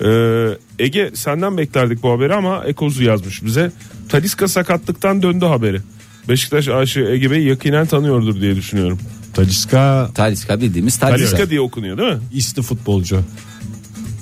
Ee, 0.04 0.48
Ege 0.78 1.10
senden 1.14 1.58
beklerdik 1.58 2.02
bu 2.02 2.10
haberi 2.10 2.34
ama 2.34 2.64
Ekozu 2.64 3.02
yazmış 3.04 3.44
bize. 3.44 3.72
Taliska 4.08 4.48
sakatlıktan 4.48 5.22
döndü 5.22 5.44
haberi. 5.44 5.80
Beşiktaş 6.28 6.68
aşığı 6.68 7.00
Ege 7.00 7.30
Bey 7.30 7.42
yakinen 7.42 7.86
tanıyordur 7.86 8.40
diye 8.40 8.56
düşünüyorum. 8.56 8.98
Taliska 9.36 10.10
Taliska 10.14 10.60
bildiğimiz 10.60 10.96
Taliska. 10.98 11.26
Taliska 11.30 11.50
diye 11.50 11.60
okunuyor 11.60 11.98
değil 11.98 12.12
mi? 12.12 12.18
isli 12.32 12.62
futbolcu. 12.62 13.22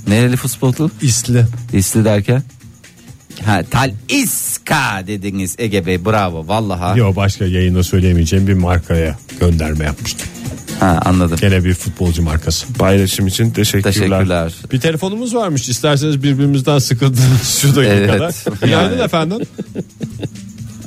Nereli 0.08 0.36
futbolcu? 0.36 0.90
İsli. 1.02 1.46
İsli 1.72 2.04
derken? 2.04 2.42
Ha, 3.44 3.62
Taliska 3.70 5.04
dediniz 5.06 5.54
Ege 5.58 5.86
Bey 5.86 6.04
bravo 6.04 6.48
vallahi. 6.48 6.98
Yok 6.98 7.16
başka 7.16 7.44
yayında 7.44 7.82
söyleyemeyeceğim 7.82 8.46
bir 8.46 8.54
markaya 8.54 9.18
gönderme 9.40 9.84
yapmıştım. 9.84 10.28
Ha, 10.80 11.00
anladım. 11.04 11.38
Gene 11.40 11.64
bir 11.64 11.74
futbolcu 11.74 12.22
markası. 12.22 12.72
Paylaşım 12.72 13.26
için 13.26 13.50
teşekkürler. 13.50 13.92
Teşekkürler. 13.92 14.54
Bir 14.72 14.80
telefonumuz 14.80 15.34
varmış. 15.34 15.68
İsterseniz 15.68 16.22
birbirimizden 16.22 16.78
sıkıldığınız 16.78 17.58
şu 17.60 17.76
dakikada. 17.76 18.24
Evet. 18.24 18.46
Günaydın 18.62 19.04
efendim. 19.04 19.38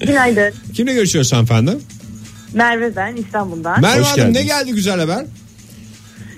Günaydın. 0.02 0.54
Kimle 0.74 0.94
görüşüyoruz 0.94 1.34
efendim? 1.34 1.80
Merve 2.54 2.96
ben 2.96 3.16
İstanbul'dan. 3.16 3.82
Merve 3.82 4.00
Hoş 4.02 4.08
Hanım 4.08 4.20
ne 4.20 4.32
geldiniz. 4.32 4.48
geldi 4.48 4.74
güzel 4.76 5.00
haber? 5.00 5.26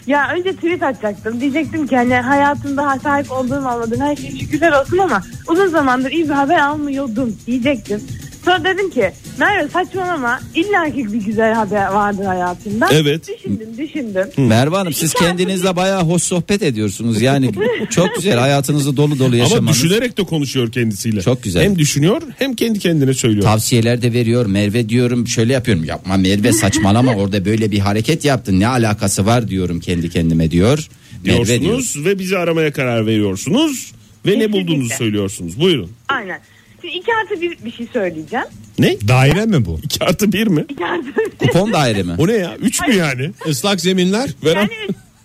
ya 0.08 0.30
önce 0.34 0.56
tweet 0.56 0.84
atacaktım. 0.84 1.42
Diyecektim 1.42 1.88
ki 1.88 1.98
hani 1.98 2.16
hayatımda 2.16 3.00
sahip 3.04 3.32
olduğum 3.32 3.68
anladığın 3.68 4.00
her 4.00 4.16
şey 4.16 4.40
şükürler 4.40 4.72
olsun 4.72 4.98
ama 4.98 5.24
uzun 5.48 5.68
zamandır 5.68 6.12
iyi 6.12 6.24
bir 6.24 6.34
haber 6.34 6.60
almıyordum 6.60 7.36
diyecektim. 7.48 8.02
Sonra 8.46 8.64
dedim 8.64 8.90
ki 8.90 9.12
Merve 9.40 9.68
saçmalama 9.70 10.40
illa 10.56 10.86
ki 10.94 11.14
bir 11.14 11.26
güzel 11.26 11.54
haber 11.54 11.88
vardır 11.88 12.26
hayatında. 12.26 12.88
Evet. 12.92 13.28
Düşündüm 13.38 13.68
düşündüm. 13.78 14.28
Merve 14.38 14.76
Hanım 14.76 14.94
siz 14.94 15.12
İki 15.12 15.20
kendinizle 15.20 15.76
bayağı 15.76 16.04
hoş 16.04 16.24
sohbet 16.24 16.64
ediyorsunuz. 16.64 17.22
Yani 17.22 17.52
çok 17.90 18.16
güzel 18.16 18.38
hayatınızı 18.38 18.98
dolu 18.98 19.20
dolu 19.20 19.28
Ama 19.28 19.36
yaşamanız. 19.36 19.84
düşünerek 19.84 20.18
de 20.18 20.24
konuşuyor 20.24 20.72
kendisiyle. 20.72 21.22
Çok 21.22 21.44
güzel. 21.44 21.64
Hem 21.64 21.80
düşünüyor 21.80 22.22
hem 22.38 22.54
kendi 22.56 22.80
kendine 22.80 23.14
söylüyor. 23.14 23.44
Tavsiyeler 23.44 24.02
de 24.02 24.14
veriyor. 24.14 24.46
Merve 24.46 24.90
diyorum 24.90 25.28
şöyle 25.28 25.54
yapıyorum. 25.54 25.84
Yapma 25.84 26.18
Merve 26.18 26.52
saçmalama 26.54 27.14
orada 27.16 27.46
böyle 27.46 27.72
bir 27.72 27.80
hareket 27.80 28.26
yaptın. 28.26 28.60
Ne 28.60 28.68
alakası 28.68 29.26
var 29.26 29.48
diyorum 29.48 29.80
kendi 29.80 30.10
kendime 30.10 30.52
diyor. 30.52 30.88
Merve 31.26 31.46
diyor. 31.46 31.62
diyorsunuz 31.62 32.06
ve 32.06 32.20
bizi 32.20 32.38
aramaya 32.38 32.72
karar 32.74 33.06
veriyorsunuz 33.06 33.92
ve 34.26 34.30
ne 34.32 34.34
Kesinlikle. 34.36 34.62
bulduğunuzu 34.62 34.94
söylüyorsunuz. 34.94 35.60
Buyurun. 35.60 35.92
Aynen. 36.08 36.40
Şimdi 36.82 36.94
iki 36.96 37.12
artı 37.16 37.42
bir, 37.42 37.58
bir 37.66 37.72
şey 37.72 37.88
söyleyeceğim. 37.94 38.46
Ne? 38.80 38.98
Daire 39.08 39.46
mi 39.46 39.66
bu? 39.66 39.80
2 39.84 40.06
artı 40.06 40.32
1 40.34 40.48
mi? 40.48 40.66
İki 40.70 40.86
artı 40.86 41.08
Kupon 41.40 41.74
daire 41.74 42.04
mi? 42.04 42.16
O 42.20 42.28
ne 42.28 42.34
ya? 42.34 42.56
3 42.58 42.88
mü 42.88 42.96
yani? 42.96 43.32
Islak 43.46 43.82
zeminler. 43.82 44.30
Veren... 44.46 44.62
Yani 44.62 44.72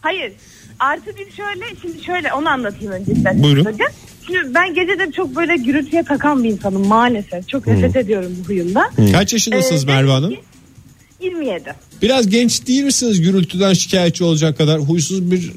hayır. 0.00 0.32
Artı 0.78 1.06
bir 1.06 1.30
şöyle 1.32 1.64
şimdi 1.82 2.04
şöyle 2.04 2.32
onu 2.32 2.48
anlatayım 2.48 2.92
önce 2.92 3.12
isterseniz 3.12 3.42
Buyurun. 3.44 3.64
hocam. 3.64 3.88
Şimdi 4.26 4.54
ben 4.54 4.74
geceleri 4.74 5.12
çok 5.12 5.36
böyle 5.36 5.56
gürültüye 5.56 6.02
takan 6.02 6.44
bir 6.44 6.48
insanım 6.50 6.86
maalesef. 6.86 7.48
Çok 7.48 7.66
nefret 7.66 7.96
ediyorum 7.96 8.36
bu 8.44 8.48
huyumda. 8.48 8.90
Kaç 9.12 9.32
yaşındasınız 9.32 9.84
Ee, 9.84 9.86
Merve 9.86 10.10
Hanım? 10.10 10.34
27. 11.20 11.62
Biraz 12.02 12.28
genç 12.28 12.66
değil 12.66 12.82
misiniz 12.84 13.20
gürültüden 13.22 13.72
şikayetçi 13.72 14.24
olacak 14.24 14.58
kadar 14.58 14.80
huysuz 14.80 15.30
bir 15.30 15.52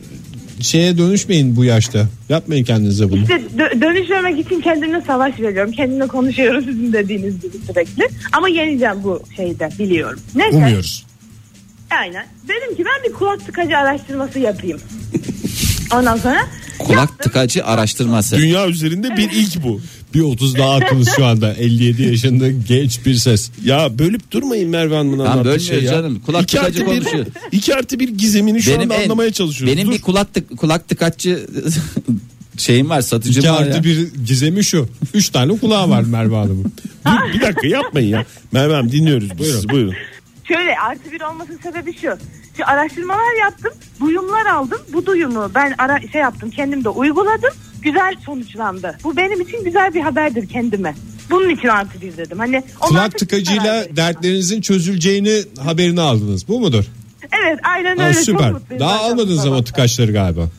şeye 0.62 0.98
dönüşmeyin 0.98 1.56
bu 1.56 1.66
yaşta. 1.66 2.08
Yapmayın 2.30 2.64
kendinize 2.64 3.12
bunu. 3.12 3.22
İşte 3.22 3.42
dö- 3.58 3.82
dönüşmemek 3.82 4.40
için 4.46 4.62
kendimle 4.62 5.02
savaş 5.02 5.40
veriyorum. 5.40 5.72
Kendimle 5.72 6.08
konuşuyorum 6.08 6.64
sizin 6.66 6.94
dediğiniz 6.94 7.42
gibi 7.42 7.58
sürekli. 7.68 8.08
Ama 8.34 8.50
yeneceğim 8.50 9.04
bu 9.04 9.24
şeyde 9.36 9.70
biliyorum. 9.80 10.20
Neyse. 10.36 10.58
Umuyoruz. 10.58 11.06
Aynen. 12.00 12.26
Dedim 12.44 12.78
ki 12.78 12.84
ben 12.86 13.10
bir 13.10 13.14
kulak 13.14 13.46
tıkacı 13.46 13.78
araştırması 13.78 14.40
yapayım. 14.40 14.80
Ondan 15.94 16.18
sonra 16.18 16.48
Kulak 16.80 17.20
tıkacı 17.20 17.66
araştırması. 17.66 18.38
Dünya 18.38 18.68
üzerinde 18.68 19.18
bir 19.18 19.30
ilk 19.32 19.64
bu. 19.64 19.82
Bir 20.14 20.22
30 20.22 20.56
daha 20.56 20.76
atınız 20.76 21.10
şu 21.16 21.26
anda 21.26 21.54
57 21.54 22.04
yaşında 22.04 22.50
genç 22.50 23.06
bir 23.06 23.16
ses. 23.16 23.52
Ya 23.64 24.00
bölüp 24.00 24.32
durmayın 24.32 24.70
Merve 24.70 24.96
Hanım'ın 24.96 25.18
Tamam, 25.18 25.40
anlattığı 25.40 25.60
şey 25.60 25.84
ya. 25.84 25.92
canım. 25.92 26.22
Kulak 26.26 26.44
İki 26.44 26.56
tıkacı 26.58 26.82
artı 26.84 26.92
bir- 26.92 27.00
konuşuyor. 27.02 27.26
iki 27.52 27.76
artı 27.76 28.00
bir 28.00 28.10
gizemini 28.10 28.62
şu 28.62 28.82
anda 28.82 28.94
en- 28.96 29.04
anlamaya 29.04 29.32
çalışıyoruz. 29.34 29.78
Benim 29.78 29.88
Dur. 29.88 29.94
bir 29.94 30.02
kulak 30.02 30.34
tık, 30.34 30.58
kulak 30.58 30.88
tıkacı 30.90 31.48
şeyim 32.58 32.90
var 32.90 33.02
satıcım 33.02 33.40
2 33.44 33.50
var 33.52 33.60
ya. 33.62 33.68
artı 33.68 33.84
bir 33.84 34.08
gizemi 34.26 34.64
şu. 34.64 34.90
3 35.14 35.30
tane 35.30 35.58
kulağı 35.58 35.90
var 35.90 36.02
Merve 36.02 36.36
Hanım'ın. 36.36 36.74
Dur, 37.08 37.34
bir 37.34 37.42
dakika 37.42 37.68
yapmayın 37.68 38.10
ya. 38.10 38.26
Merve 38.52 38.74
Hanım 38.74 38.92
dinliyoruz 38.92 39.30
biz 39.40 39.48
sizi 39.48 39.70
buyurun. 39.70 39.94
şöyle 40.48 40.76
artı 40.90 41.12
bir 41.12 41.22
olmasının 41.22 41.60
sebebi 41.64 41.94
şu. 41.94 42.08
Şu 42.58 42.64
araştırmalar 42.68 43.40
yaptım. 43.42 43.72
Duyumlar 44.02 44.46
aldım. 44.46 44.78
Bu 44.94 45.06
duyumu 45.06 45.52
ben 45.56 45.76
ara 45.78 46.00
şey 46.12 46.22
yaptım. 46.22 46.50
Kendim 46.50 46.84
de 46.84 46.90
uyguladım. 46.90 47.50
Güzel 47.88 48.16
sonuçlandı. 48.26 48.98
Bu 49.04 49.18
benim 49.18 49.42
için 49.42 49.64
güzel 49.64 49.94
bir 49.94 50.02
haberdir 50.02 50.50
kendime. 50.50 50.96
Bunun 51.30 51.50
için 51.50 51.68
artı 51.68 52.02
bir 52.02 52.18
dedim. 52.18 52.40
Hani 52.40 52.64
Kulak 52.80 53.12
çok 53.12 53.20
tıkacıyla 53.20 53.86
dertlerinizin 53.96 54.62
çözüleceğini 54.62 55.42
haberini 55.60 56.02
aldınız. 56.02 56.48
Bu 56.48 56.60
mudur? 56.60 56.84
Evet 57.44 57.60
aynen 57.64 57.98
Ha, 57.98 58.04
öyle. 58.04 58.14
Çok 58.14 58.24
süper. 58.26 58.52
mutluyum 58.52 58.80
Daha 58.80 59.00
almadınız 59.00 59.46
ama 59.46 59.64
tıkaçları 59.64 60.12
galiba. 60.14 60.50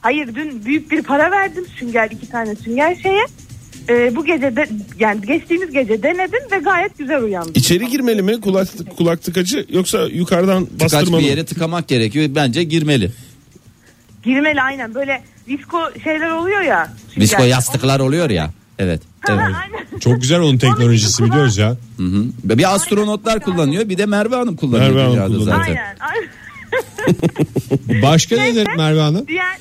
Hayır 0.00 0.34
dün 0.34 0.64
büyük 0.64 0.90
bir 0.90 1.02
para 1.02 1.30
verdim 1.30 1.64
sünger 1.78 2.10
iki 2.10 2.28
tane 2.30 2.54
sünger 2.54 2.96
şeye. 3.02 3.24
Ee, 3.88 4.16
bu 4.16 4.24
gece 4.24 4.56
de 4.56 4.68
yani 4.98 5.20
geçtiğimiz 5.26 5.70
gece 5.72 6.02
denedim 6.02 6.40
ve 6.52 6.58
gayet 6.58 6.98
güzel 6.98 7.22
uyandım. 7.22 7.52
İçeri 7.54 7.88
girmeli 7.88 8.22
mi 8.22 8.40
kulak, 8.40 8.68
kulak 8.96 9.22
tıkacı 9.22 9.66
yoksa 9.68 10.06
yukarıdan 10.06 10.64
Tıkaç 10.66 10.80
bastırmalı 10.92 11.20
bir 11.20 11.24
mı? 11.24 11.30
yere 11.30 11.44
tıkamak 11.44 11.88
gerekiyor. 11.88 12.26
Bence 12.34 12.64
girmeli. 12.64 13.10
Girmeli 14.24 14.62
aynen 14.62 14.94
böyle 14.94 15.22
visko 15.48 15.78
şeyler 16.04 16.30
oluyor 16.30 16.60
ya. 16.60 16.92
Visko 17.16 17.42
yastıklar 17.42 18.00
oluyor 18.00 18.30
ya. 18.30 18.50
Evet. 18.78 19.02
Evet. 19.28 19.40
aynen. 19.40 19.98
Çok 20.00 20.20
güzel 20.20 20.40
onun 20.40 20.58
teknolojisi 20.58 21.24
biliyoruz 21.24 21.58
ya. 21.58 21.68
Hı 21.96 22.02
hı. 22.02 22.24
Bir 22.44 22.74
astronotlar 22.74 23.40
kullanıyor 23.40 23.88
bir 23.88 23.98
de 23.98 24.06
Merve 24.06 24.34
Hanım 24.36 24.56
kullanıyor 24.56 24.90
Merve 24.90 25.02
Hanım 25.02 25.26
kullanıyor. 25.36 25.58
zaten. 25.58 25.76
Aynen. 25.76 25.96
aynen. 26.00 26.28
Başka 28.02 28.36
nedir 28.36 28.68
Merve 28.76 29.00
Hanım? 29.00 29.28
Diğer 29.28 29.56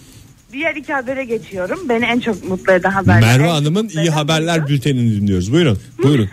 diğer 0.54 0.76
iki 0.76 0.94
habere 0.94 1.26
geçiyorum. 1.26 1.90
Beni 1.90 2.06
en 2.06 2.20
çok 2.20 2.50
mutlu 2.50 2.74
eden 2.74 2.92
haberler. 2.92 3.22
Merve 3.22 3.50
Hanım'ın 3.50 3.90
iyi 3.90 4.10
haberler 4.10 4.68
bültenini 4.68 5.12
dinliyoruz. 5.22 5.52
Buyurun. 5.54 5.80
Buyurun. 6.04 6.30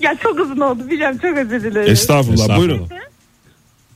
ya 0.00 0.14
çok 0.22 0.38
uzun 0.40 0.60
oldu 0.60 0.90
biliyorum 0.90 1.18
çok 1.22 1.38
özür 1.38 1.62
dilerim. 1.64 1.92
Estağfurullah, 1.92 2.42
Estağfurullah. 2.42 2.68
buyurun. 2.68 2.88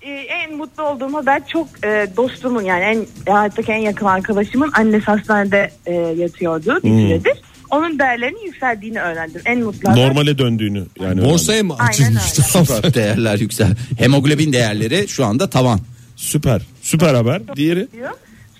Ee, 0.06 0.10
en 0.10 0.56
mutlu 0.56 0.82
olduğum 0.82 1.14
haber 1.14 1.42
çok 1.48 1.68
e, 1.84 2.06
dostumun 2.16 2.62
yani 2.62 2.82
en 2.84 3.32
hayattaki 3.32 3.72
en 3.72 3.78
yakın 3.78 4.06
arkadaşımın 4.06 4.70
annesi 4.74 5.04
hastanede 5.04 5.70
e, 5.86 5.92
yatıyordu 5.94 6.80
bir 6.84 6.90
Hmm. 6.90 6.98
süredir. 6.98 7.32
Onun 7.70 7.98
değerlerinin 7.98 8.46
yükseldiğini 8.46 9.00
öğrendim. 9.00 9.40
En 9.44 9.60
mutlu 9.60 9.90
haber. 9.90 10.08
Normale 10.08 10.38
döndüğünü 10.38 10.84
yani. 11.00 11.24
Borsaya 11.24 11.62
mı 11.62 11.74
Aynen 11.78 11.90
açılmıştı? 11.90 12.94
Değerler 12.94 13.38
yüksel. 13.38 13.74
Hemoglobin 13.98 14.52
değerleri 14.52 15.08
şu 15.08 15.24
anda 15.24 15.50
tavan. 15.50 15.80
Süper. 16.16 16.62
Süper 16.82 17.14
haber. 17.14 17.56
Diğeri? 17.56 17.88
diyor. 17.92 18.10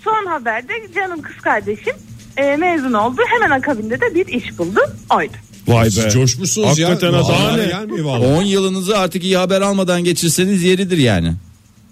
Son 0.04 0.26
haberde 0.26 0.72
canım 0.94 1.22
kız 1.22 1.37
kardeşim 1.37 1.94
e, 2.37 2.56
mezun 2.56 2.92
oldu. 2.92 3.20
Hemen 3.28 3.50
akabinde 3.59 4.00
de 4.00 4.14
bir 4.14 4.26
iş 4.26 4.59
buldu. 4.59 4.80
Oydu. 5.16 5.32
Vay 5.66 5.87
be. 5.87 6.11
Coşmuşsunuz 6.11 6.79
ya. 6.79 6.88
Hakikaten 6.88 7.12
ha, 7.12 7.18
daha 7.18 7.29
Vallahi 7.29 7.61
ne? 7.61 7.66
gelmiyor 7.66 8.05
vallahi. 8.05 8.26
10 8.29 8.42
yılınızı 8.42 8.98
artık 8.98 9.24
iyi 9.24 9.37
haber 9.37 9.61
almadan 9.61 10.05
geçirseniz 10.05 10.62
yeridir 10.62 10.98
yani. 10.98 11.33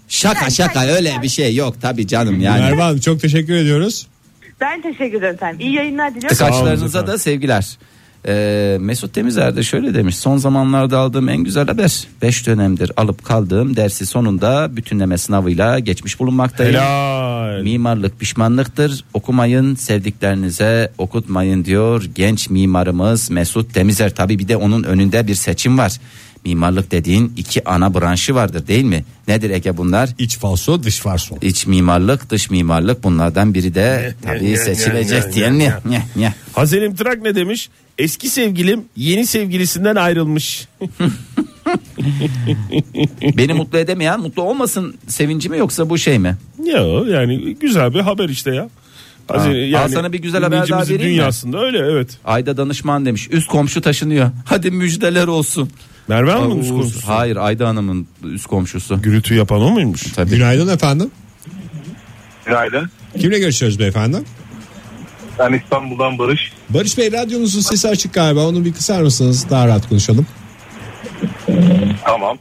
Şaka 0.07 0.49
şaka 0.49 0.85
öyle 0.87 1.13
bir 1.23 1.29
şey 1.29 1.55
yok 1.55 1.81
tabi 1.81 2.07
canım 2.07 2.41
yani. 2.41 2.61
Merve 2.61 2.81
Hanım 2.81 2.99
çok 2.99 3.21
teşekkür 3.21 3.53
ediyoruz. 3.53 4.07
Ben 4.61 4.81
teşekkür 4.81 5.17
ederim 5.17 5.35
efendim. 5.35 5.59
İyi 5.59 5.73
yayınlar 5.73 6.15
diliyorum. 6.15 6.37
Efendim. 6.85 7.07
da 7.07 7.17
sevgiler. 7.17 7.77
Ee, 8.27 8.77
Mesut 8.79 9.13
Temizer 9.13 9.55
de 9.55 9.63
şöyle 9.63 9.93
demiş. 9.93 10.17
Son 10.17 10.37
zamanlarda 10.37 10.99
aldığım 10.99 11.29
en 11.29 11.37
güzel 11.37 11.67
haber. 11.67 12.07
5 12.21 12.47
dönemdir 12.47 12.91
alıp 12.97 13.25
kaldığım 13.25 13.75
dersi 13.75 14.05
sonunda 14.05 14.75
bütünleme 14.75 15.17
sınavıyla 15.17 15.79
geçmiş 15.79 16.19
bulunmaktayım. 16.19 16.73
Helal. 16.73 17.61
Mimarlık 17.61 18.19
pişmanlıktır. 18.19 19.05
Okumayın 19.13 19.75
sevdiklerinize 19.75 20.91
okutmayın 20.97 21.65
diyor 21.65 22.03
genç 22.15 22.49
mimarımız 22.49 23.29
Mesut 23.29 23.73
Temizer. 23.73 24.15
Tabi 24.15 24.39
bir 24.39 24.47
de 24.47 24.57
onun 24.57 24.83
önünde 24.83 25.27
bir 25.27 25.35
seçim 25.35 25.77
var. 25.77 25.99
Mimarlık 26.49 26.91
dediğin 26.91 27.33
iki 27.37 27.69
ana 27.69 27.93
branşı 27.93 28.35
vardır 28.35 28.67
değil 28.67 28.83
mi? 28.83 29.05
Nedir 29.27 29.49
Ege 29.49 29.77
bunlar? 29.77 30.09
İç 30.17 30.37
falso 30.37 30.83
dış 30.83 30.99
falso. 30.99 31.35
İç 31.41 31.67
mimarlık, 31.67 32.29
dış 32.29 32.49
mimarlık 32.49 33.03
bunlardan 33.03 33.53
biri 33.53 33.75
de 33.75 34.15
tabii 34.21 34.57
seçilecek 34.57 35.33
diye 35.33 35.53
ne? 35.53 35.73
ne- 35.85 36.05
ne? 36.15 36.33
Hazerim 36.53 36.95
Trak 36.95 37.21
ne 37.21 37.35
demiş? 37.35 37.69
Eski 37.97 38.29
sevgilim 38.29 38.85
yeni 38.95 39.25
sevgilisinden 39.25 39.95
ayrılmış. 39.95 40.67
Beni 43.37 43.53
mutlu 43.53 43.77
edemeyen 43.77 44.19
mutlu 44.19 44.41
olmasın 44.41 44.95
sevinci 45.07 45.49
mi 45.49 45.57
yoksa 45.57 45.89
bu 45.89 45.97
şey 45.97 46.19
mi? 46.19 46.37
ya 46.63 46.81
yani 47.07 47.55
güzel 47.55 47.93
bir 47.93 47.99
haber 47.99 48.29
işte 48.29 48.55
ya. 48.55 48.69
Ha, 49.27 49.49
al 49.77 49.87
sana 49.87 50.13
bir 50.13 50.19
güzel 50.19 50.43
haber 50.43 50.69
daha 50.69 50.81
vereyim 50.81 51.01
mi? 51.01 51.07
dünyasında 51.07 51.59
öyle 51.59 51.77
evet. 51.77 52.17
Ayda 52.25 52.57
danışman 52.57 53.05
demiş. 53.05 53.27
Üst 53.31 53.47
komşu 53.47 53.81
taşınıyor. 53.81 54.31
Hadi 54.45 54.71
müjdeler 54.71 55.27
olsun. 55.27 55.69
Merve 56.07 56.31
Hanım'ın 56.31 56.59
üst 56.59 56.69
komşusu. 56.69 57.07
Hayır 57.07 57.35
Ayda 57.35 57.67
Hanım'ın 57.67 58.07
üst 58.23 58.45
komşusu. 58.47 59.01
Gürültü 59.01 59.35
yapan 59.35 59.61
o 59.61 59.69
muymuş? 59.69 60.01
Tabii. 60.15 60.29
Günaydın 60.29 60.67
efendim. 60.67 61.11
Günaydın. 62.45 62.89
Kimle 63.19 63.39
görüşüyoruz 63.39 63.79
beyefendi? 63.79 64.17
Ben 65.39 65.53
İstanbul'dan 65.53 66.19
Barış. 66.19 66.51
Barış 66.69 66.97
Bey 66.97 67.11
radyonuzun 67.11 67.61
sesi 67.61 67.87
açık 67.89 68.13
galiba. 68.13 68.47
Onu 68.47 68.65
bir 68.65 68.73
kısar 68.73 69.01
mısınız? 69.01 69.45
Daha 69.49 69.67
rahat 69.67 69.89
konuşalım. 69.89 70.25
Tamam. 72.05 72.37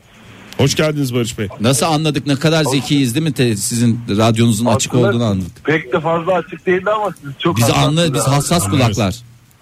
Hoş 0.59 0.75
geldiniz 0.75 1.15
Barış 1.15 1.39
Bey. 1.39 1.49
Nasıl 1.61 1.87
anladık 1.87 2.27
ne 2.27 2.35
kadar 2.37 2.65
zekiyiz 2.65 3.15
değil 3.15 3.27
mi 3.27 3.33
te- 3.33 3.57
sizin 3.57 4.01
radyonuzun 4.09 4.67
açık 4.67 4.95
Aslında 4.95 5.09
olduğunu 5.09 5.25
anladık. 5.25 5.65
Pek 5.65 5.93
de 5.93 6.01
fazla 6.01 6.33
açık 6.33 6.67
değildi 6.67 6.91
ama 6.91 7.11
siz 7.23 7.31
çok 7.39 7.57
Biz 7.57 7.65
hassasınız 7.65 7.99
anlı 7.99 8.15
biz 8.15 8.23
hassas 8.23 8.69
kulaklar. 8.71 9.15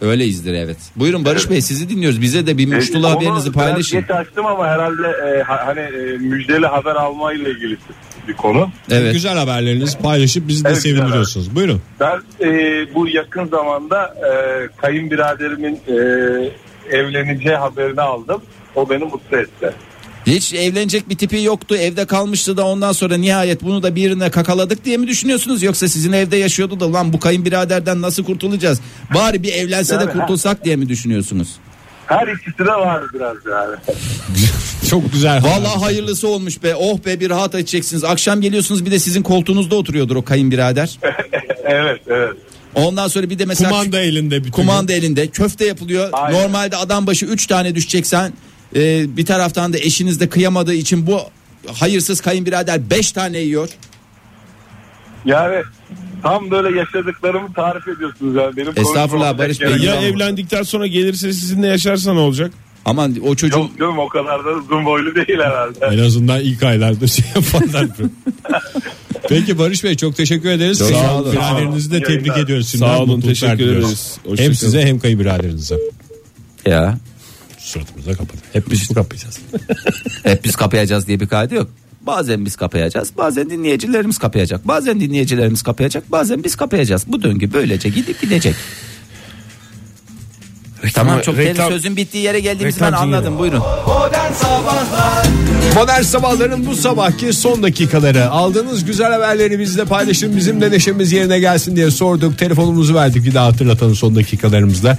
Öyleyizdir 0.03 0.55
evet. 0.55 0.77
Buyurun 0.97 1.25
Barış 1.25 1.51
Bey 1.51 1.61
sizi 1.61 1.89
dinliyoruz. 1.89 2.21
Bize 2.21 2.47
de 2.47 2.59
bir 2.59 2.73
E, 2.73 2.77
muştulu 2.77 3.03
konu 3.03 3.13
haberinizi 3.17 3.53
paylaşın. 3.53 4.01
Geç 4.01 4.11
açtım 4.11 4.47
ama 4.47 4.67
herhalde 4.67 5.09
e, 5.09 5.43
ha- 5.43 5.63
hani 5.67 5.81
e, 5.81 6.17
müjdeli 6.19 6.67
haber 6.67 6.95
alma 6.95 7.33
ile 7.33 7.51
ilgili 7.51 7.77
bir 8.29 8.33
konu. 8.33 8.71
Evet. 8.91 9.13
Güzel 9.13 9.39
haberlerinizi 9.39 9.99
paylaşıp 9.99 10.49
bizi 10.49 10.65
de 10.65 10.69
Evet, 10.69 10.77
güzel 10.83 10.93
sevindiriyorsunuz. 10.97 11.57
Buyurun. 11.57 11.83
Ben 12.01 12.21
e, 12.41 12.51
bu 12.95 13.09
yakın 13.09 13.47
zamanda 13.49 14.15
e, 14.29 14.33
kayınbiraderimin 14.81 15.75
e, 15.89 15.95
evleneceği 16.97 17.57
haberini 17.57 18.01
aldım. 18.01 18.43
O 18.75 18.91
beni 18.91 19.05
mutlu 19.05 19.37
etti. 19.37 19.73
Hiç 20.27 20.55
evlenecek 20.55 21.09
bir 21.09 21.17
tipi 21.17 21.43
yoktu. 21.43 21.77
Evde 21.77 22.05
kalmıştı 22.05 22.57
da 22.57 22.67
ondan 22.67 22.93
sonra 22.93 23.17
nihayet 23.17 23.63
bunu 23.63 23.83
da 23.83 23.95
birine 23.95 24.31
kakaladık 24.31 24.85
diye 24.85 24.97
mi 24.97 25.07
düşünüyorsunuz? 25.09 25.63
Yoksa 25.63 25.89
sizin 25.89 26.13
evde 26.13 26.37
yaşıyordu 26.37 26.81
da 26.81 26.93
lan 26.93 27.13
bu 27.13 27.21
kayınbiraderden 27.21 28.03
nasıl 28.03 28.25
kurtulacağız? 28.25 28.81
Bari 29.15 29.43
bir 29.43 29.53
evlense 29.53 30.01
de 30.01 30.07
kurtulsak 30.07 30.65
diye 30.65 30.77
mi 30.77 30.89
düşünüyorsunuz? 30.89 31.49
Her 32.07 32.29
ikisi 32.29 32.59
de 32.59 32.73
var 32.73 33.03
biraz 33.15 33.37
yani. 33.51 33.77
Çok 34.91 35.13
güzel. 35.13 35.43
Vallahi 35.45 35.81
hayırlısı 35.81 36.29
olmuş 36.29 36.63
be. 36.63 36.75
Oh 36.75 36.99
be 37.07 37.21
bir 37.21 37.31
rahat 37.31 37.55
edeceksiniz. 37.55 38.05
Akşam 38.05 38.41
geliyorsunuz 38.41 38.87
bir 38.87 38.91
de 38.91 38.99
sizin 38.99 39.23
koltuğunuzda 39.23 39.77
oturuyordur 39.77 40.17
o 40.17 40.25
kayınbirader. 40.25 40.99
evet 41.65 42.01
evet. 42.07 42.37
Ondan 42.75 43.09
sonra 43.09 43.31
bir 43.31 43.39
de 43.39 43.45
mesela 43.45 43.71
kumanda 43.71 44.01
elinde 44.01 44.39
bütün. 44.39 44.51
kumanda 44.51 44.93
elinde 44.93 45.27
köfte 45.27 45.67
yapılıyor. 45.67 46.09
Aynen. 46.13 46.43
Normalde 46.43 46.77
adam 46.77 47.07
başı 47.07 47.27
3 47.27 47.47
tane 47.47 47.75
düşeceksen 47.75 48.33
e, 48.77 49.17
bir 49.17 49.27
taraftan 49.27 49.73
da 49.73 49.79
eşiniz 49.79 50.21
de 50.21 50.29
kıyamadığı 50.29 50.75
için 50.75 51.07
bu 51.07 51.21
hayırsız 51.73 52.21
kayınbirader 52.21 52.91
5 52.91 53.13
tane 53.13 53.39
yiyor. 53.39 53.69
Yani 55.25 55.63
tam 56.23 56.51
böyle 56.51 56.79
yaşadıklarımı 56.79 57.53
tarif 57.53 57.89
ediyorsunuz 57.89 58.35
yani. 58.37 58.57
Benim 58.57 58.73
Estağfurullah, 58.77 59.39
Barış 59.39 59.61
Bey. 59.61 59.77
Ya 59.77 59.95
yok. 59.95 60.05
evlendikten 60.05 60.63
sonra 60.63 60.87
gelirse 60.87 61.33
sizinle 61.33 61.67
yaşarsa 61.67 62.13
ne 62.15 62.19
olacak? 62.21 62.51
Aman 62.85 63.17
o 63.27 63.35
çocuğun 63.35 63.59
Yok 63.59 63.71
canım 63.79 63.99
o 63.99 64.09
kadar 64.09 64.45
da 64.45 64.51
uzun 64.51 64.85
boylu 64.85 65.15
değil 65.15 65.39
herhalde. 65.39 65.87
En 65.87 65.99
azından 65.99 66.41
ilk 66.41 66.63
aylarda 66.63 67.07
şey 67.07 67.25
yaparlar. 67.35 67.87
Peki 69.29 69.59
Barış 69.59 69.85
Bey 69.85 69.97
çok 69.97 70.17
teşekkür 70.17 70.49
ederiz. 70.49 70.79
Çok 70.79 70.89
sağ 70.89 71.15
olun. 71.19 71.33
Biraderinizi 71.33 71.91
de 71.91 71.99
Sağ 71.99 72.07
olun. 72.07 72.19
tebrik 72.19 72.39
ediyoruz. 72.39 72.69
Sağ 72.69 73.03
olun, 73.03 73.21
teşekkür 73.21 73.67
ederiz. 73.67 74.19
Hem 74.37 74.55
size 74.55 74.83
hem 74.87 74.99
kayınbiraderinize. 74.99 75.79
ya 76.67 76.99
Suratımıza 77.73 78.13
kapatın. 78.13 78.41
Hep 78.53 78.71
biz 78.71 78.91
bu 78.91 78.95
kapayacağız. 78.95 79.39
hep 80.23 80.45
biz 80.45 80.57
kapayacağız 80.57 81.07
diye 81.07 81.21
bir 81.21 81.27
kaydı 81.27 81.55
yok. 81.55 81.71
Bazen 82.01 82.45
biz 82.45 82.57
kapayacağız, 82.57 83.13
bazen 83.17 83.51
dinleyicilerimiz 83.51 84.19
kapayacak. 84.19 84.69
Bazen 84.69 85.01
dinleyicilerimiz 85.01 85.63
kapayacak, 85.63 86.13
bazen 86.13 86.45
biz 86.45 86.57
kapayacağız. 86.57 87.05
Bu 87.09 87.23
döngü 87.23 87.53
böylece 87.53 87.89
gidip 87.89 88.21
gidecek. 88.21 88.55
Tamam 90.95 91.21
çok 91.21 91.37
reklam- 91.39 91.69
sözün 91.69 91.97
bittiği 91.97 92.25
yere 92.25 92.41
geldiğimizi 92.41 92.81
ben 92.81 92.87
reklam 92.87 93.03
anladım. 93.03 93.39
Buyurun. 93.39 93.63
Modern 95.77 96.03
Sabahların 96.03 96.67
bu 96.67 96.77
sabahki 96.77 97.33
son 97.33 97.63
dakikaları 97.63 98.31
aldığınız 98.31 98.85
güzel 98.85 99.13
haberleri 99.13 99.59
bizle 99.59 99.85
paylaşın 99.85 100.37
bizim 100.37 100.61
de 100.61 100.71
neşemiz 100.71 101.13
yerine 101.13 101.41
gelsin 101.41 101.77
diye 101.77 101.91
sorduk 101.91 102.39
telefonumuzu 102.39 102.95
verdik 102.95 103.25
bir 103.25 103.35
daha 103.35 103.47
hatırlatalım 103.47 103.95
son 103.97 104.17
dakikalarımızda 104.17 104.99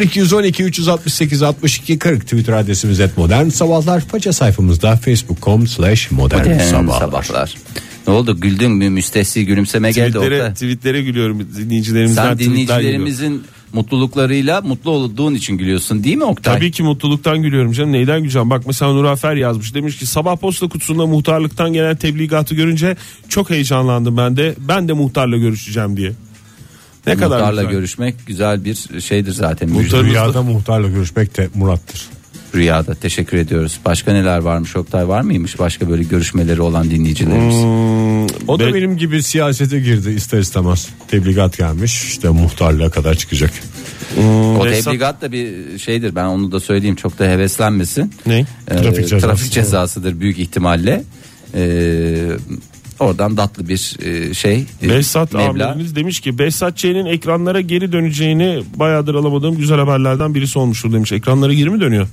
0212 0.00 0.64
368 0.64 1.42
62 1.42 1.98
40 1.98 2.22
Twitter 2.22 2.52
adresimiz 2.52 3.00
et 3.00 3.18
modern 3.18 3.48
sabahlar 3.48 4.00
faça 4.00 4.32
sayfamızda 4.32 4.96
facebook.com 4.96 5.66
slash 5.66 6.10
modern 6.10 6.38
Modern 6.48 6.58
sabahlar 6.58 7.00
sabahlar. 7.00 7.54
Ne 8.08 8.14
oldu 8.14 8.40
güldün 8.40 8.70
mü 8.70 8.90
müstesni 8.90 9.44
gülümseme 9.44 9.90
geldi 9.90 10.08
Tweetlere, 10.12 10.34
Oktay. 10.36 10.52
tweetlere 10.54 11.02
gülüyorum 11.02 11.48
dinleyicilerimizden. 11.56 12.24
Sen 12.28 12.38
dinleyicilerimizin 12.38 13.42
mutluluklarıyla 13.72 14.60
mutlu 14.60 14.90
olduğun 14.90 15.34
için 15.34 15.58
gülüyorsun 15.58 16.04
değil 16.04 16.16
mi 16.16 16.24
Oktay? 16.24 16.54
Tabii 16.54 16.70
ki 16.70 16.82
mutluluktan 16.82 17.42
gülüyorum 17.42 17.72
canım. 17.72 17.92
Neyden 17.92 18.20
güleceğim? 18.20 18.50
Bak 18.50 18.62
mesela 18.66 18.92
Nurafer 18.92 19.34
yazmış. 19.36 19.74
Demiş 19.74 19.96
ki 19.98 20.06
sabah 20.06 20.36
posta 20.36 20.68
kutusunda 20.68 21.06
muhtarlıktan 21.06 21.72
gelen 21.72 21.96
tebligatı 21.96 22.54
görünce 22.54 22.96
çok 23.28 23.50
heyecanlandım 23.50 24.16
ben 24.16 24.36
de. 24.36 24.54
Ben 24.58 24.88
de 24.88 24.92
muhtarla 24.92 25.36
görüşeceğim 25.36 25.96
diye. 25.96 26.12
Ne 27.06 27.14
kadar 27.16 27.38
Muhtarla 27.38 27.60
güzel. 27.62 27.74
görüşmek 27.76 28.26
güzel 28.26 28.64
bir 28.64 29.00
şeydir 29.00 29.32
zaten. 29.32 29.68
Muhtar- 29.68 29.78
Müjde. 29.78 30.02
Rüyada 30.02 30.42
muhtarla 30.42 30.88
görüşmek 30.88 31.36
de 31.36 31.48
murattır. 31.54 32.06
Rüyada 32.54 32.94
teşekkür 32.94 33.36
ediyoruz. 33.36 33.78
Başka 33.84 34.12
neler 34.12 34.38
varmış 34.38 34.76
Oktay 34.76 35.08
var 35.08 35.20
mıymış 35.20 35.58
başka 35.58 35.90
böyle 35.90 36.02
görüşmeleri 36.02 36.62
olan 36.62 36.90
dinleyicilerimiz? 36.90 37.54
Hmm, 37.56 38.48
O 38.48 38.58
da 38.58 38.66
Be- 38.66 38.74
benim 38.74 38.96
gibi 38.96 39.22
siyasete 39.22 39.80
girdi 39.80 40.10
ister 40.10 40.38
istemez. 40.38 40.88
Tebligat 41.08 41.58
gelmiş 41.58 42.04
işte 42.04 42.28
muhtarlığa 42.28 42.90
kadar 42.90 43.14
çıkacak. 43.14 43.50
o 44.18 44.20
Behzat- 44.64 44.84
tebligat 44.84 45.22
da 45.22 45.32
bir 45.32 45.78
şeydir 45.78 46.14
ben 46.14 46.24
onu 46.24 46.52
da 46.52 46.60
söyleyeyim 46.60 46.96
çok 46.96 47.18
da 47.18 47.24
heveslenmesin. 47.24 48.12
Ne? 48.26 48.46
Ee, 48.70 48.76
Trafik 48.76 48.94
cezası. 49.08 49.26
trafik 49.26 49.52
cezasıdır 49.52 50.20
büyük 50.20 50.38
ihtimalle. 50.38 51.04
Ee, 51.54 52.26
oradan 53.00 53.36
tatlı 53.36 53.68
bir 53.68 53.96
e, 54.02 54.34
şey. 54.34 54.64
e, 54.82 54.88
Behzat 54.88 55.34
abimiz 55.34 55.96
demiş 55.96 56.20
ki 56.20 56.38
Behzat 56.38 56.76
Ç'nin 56.76 57.06
ekranlara 57.06 57.60
geri 57.60 57.92
döneceğini 57.92 58.62
bayağıdır 58.76 59.14
alamadığım 59.14 59.56
güzel 59.56 59.78
haberlerden 59.78 60.34
birisi 60.34 60.58
olmuştur 60.58 60.92
demiş. 60.92 61.12
Ekranlara 61.12 61.52
geri 61.52 61.70
mi 61.70 61.80
dönüyor? 61.80 62.08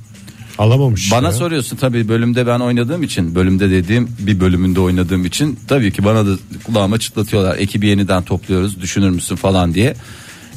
Alamamış. 0.57 1.11
Bana 1.11 1.25
ya. 1.27 1.31
soruyorsun 1.33 1.77
tabii 1.77 2.07
bölümde 2.07 2.47
ben 2.47 2.59
oynadığım 2.59 3.03
için 3.03 3.35
bölümde 3.35 3.69
dediğim 3.69 4.09
bir 4.19 4.39
bölümünde 4.39 4.79
oynadığım 4.79 5.25
için 5.25 5.59
tabii 5.67 5.91
ki 5.91 6.05
bana 6.05 6.25
da 6.25 6.29
kulağıma 6.63 6.99
çıtlatıyorlar 6.99 7.57
ekibi 7.57 7.87
yeniden 7.87 8.23
topluyoruz 8.23 8.81
düşünür 8.81 9.09
müsün 9.09 9.35
falan 9.35 9.73
diye. 9.73 9.95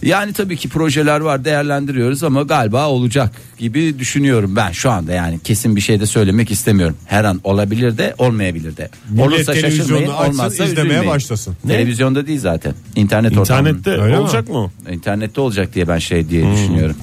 Yani 0.02 0.32
tabii 0.32 0.56
ki 0.56 0.68
projeler 0.68 1.20
var 1.20 1.44
değerlendiriyoruz 1.44 2.22
ama 2.22 2.42
galiba 2.42 2.88
olacak 2.88 3.32
gibi 3.58 3.98
düşünüyorum 3.98 4.56
ben 4.56 4.72
şu 4.72 4.90
anda 4.90 5.12
yani 5.12 5.38
kesin 5.44 5.76
bir 5.76 5.80
şey 5.80 6.00
de 6.00 6.06
söylemek 6.06 6.50
istemiyorum. 6.50 6.96
Her 7.06 7.24
an 7.24 7.40
olabilir 7.44 7.98
de 7.98 8.14
olmayabilir 8.18 8.76
de. 8.76 8.88
Millet 9.11 9.26
Olursa 9.26 9.54
şaşırmayın 9.54 9.76
televizyonu 9.76 10.16
açsın, 10.16 10.32
olmazsa 10.32 10.64
izlemeye 10.64 10.84
üzülmeyin. 10.87 11.06
başlasın. 11.14 11.56
Televizyonda 11.68 12.26
değil 12.26 12.38
zaten 12.40 12.74
internet 12.96 13.32
İnternette 13.32 14.00
olacak 14.18 14.48
mı? 14.48 14.70
İnternette 14.92 15.40
olacak 15.40 15.74
diye 15.74 15.88
ben 15.88 15.98
şey 15.98 16.22
Hmm. 16.22 16.30
diye 16.30 16.52
düşünüyorum. 16.52 16.96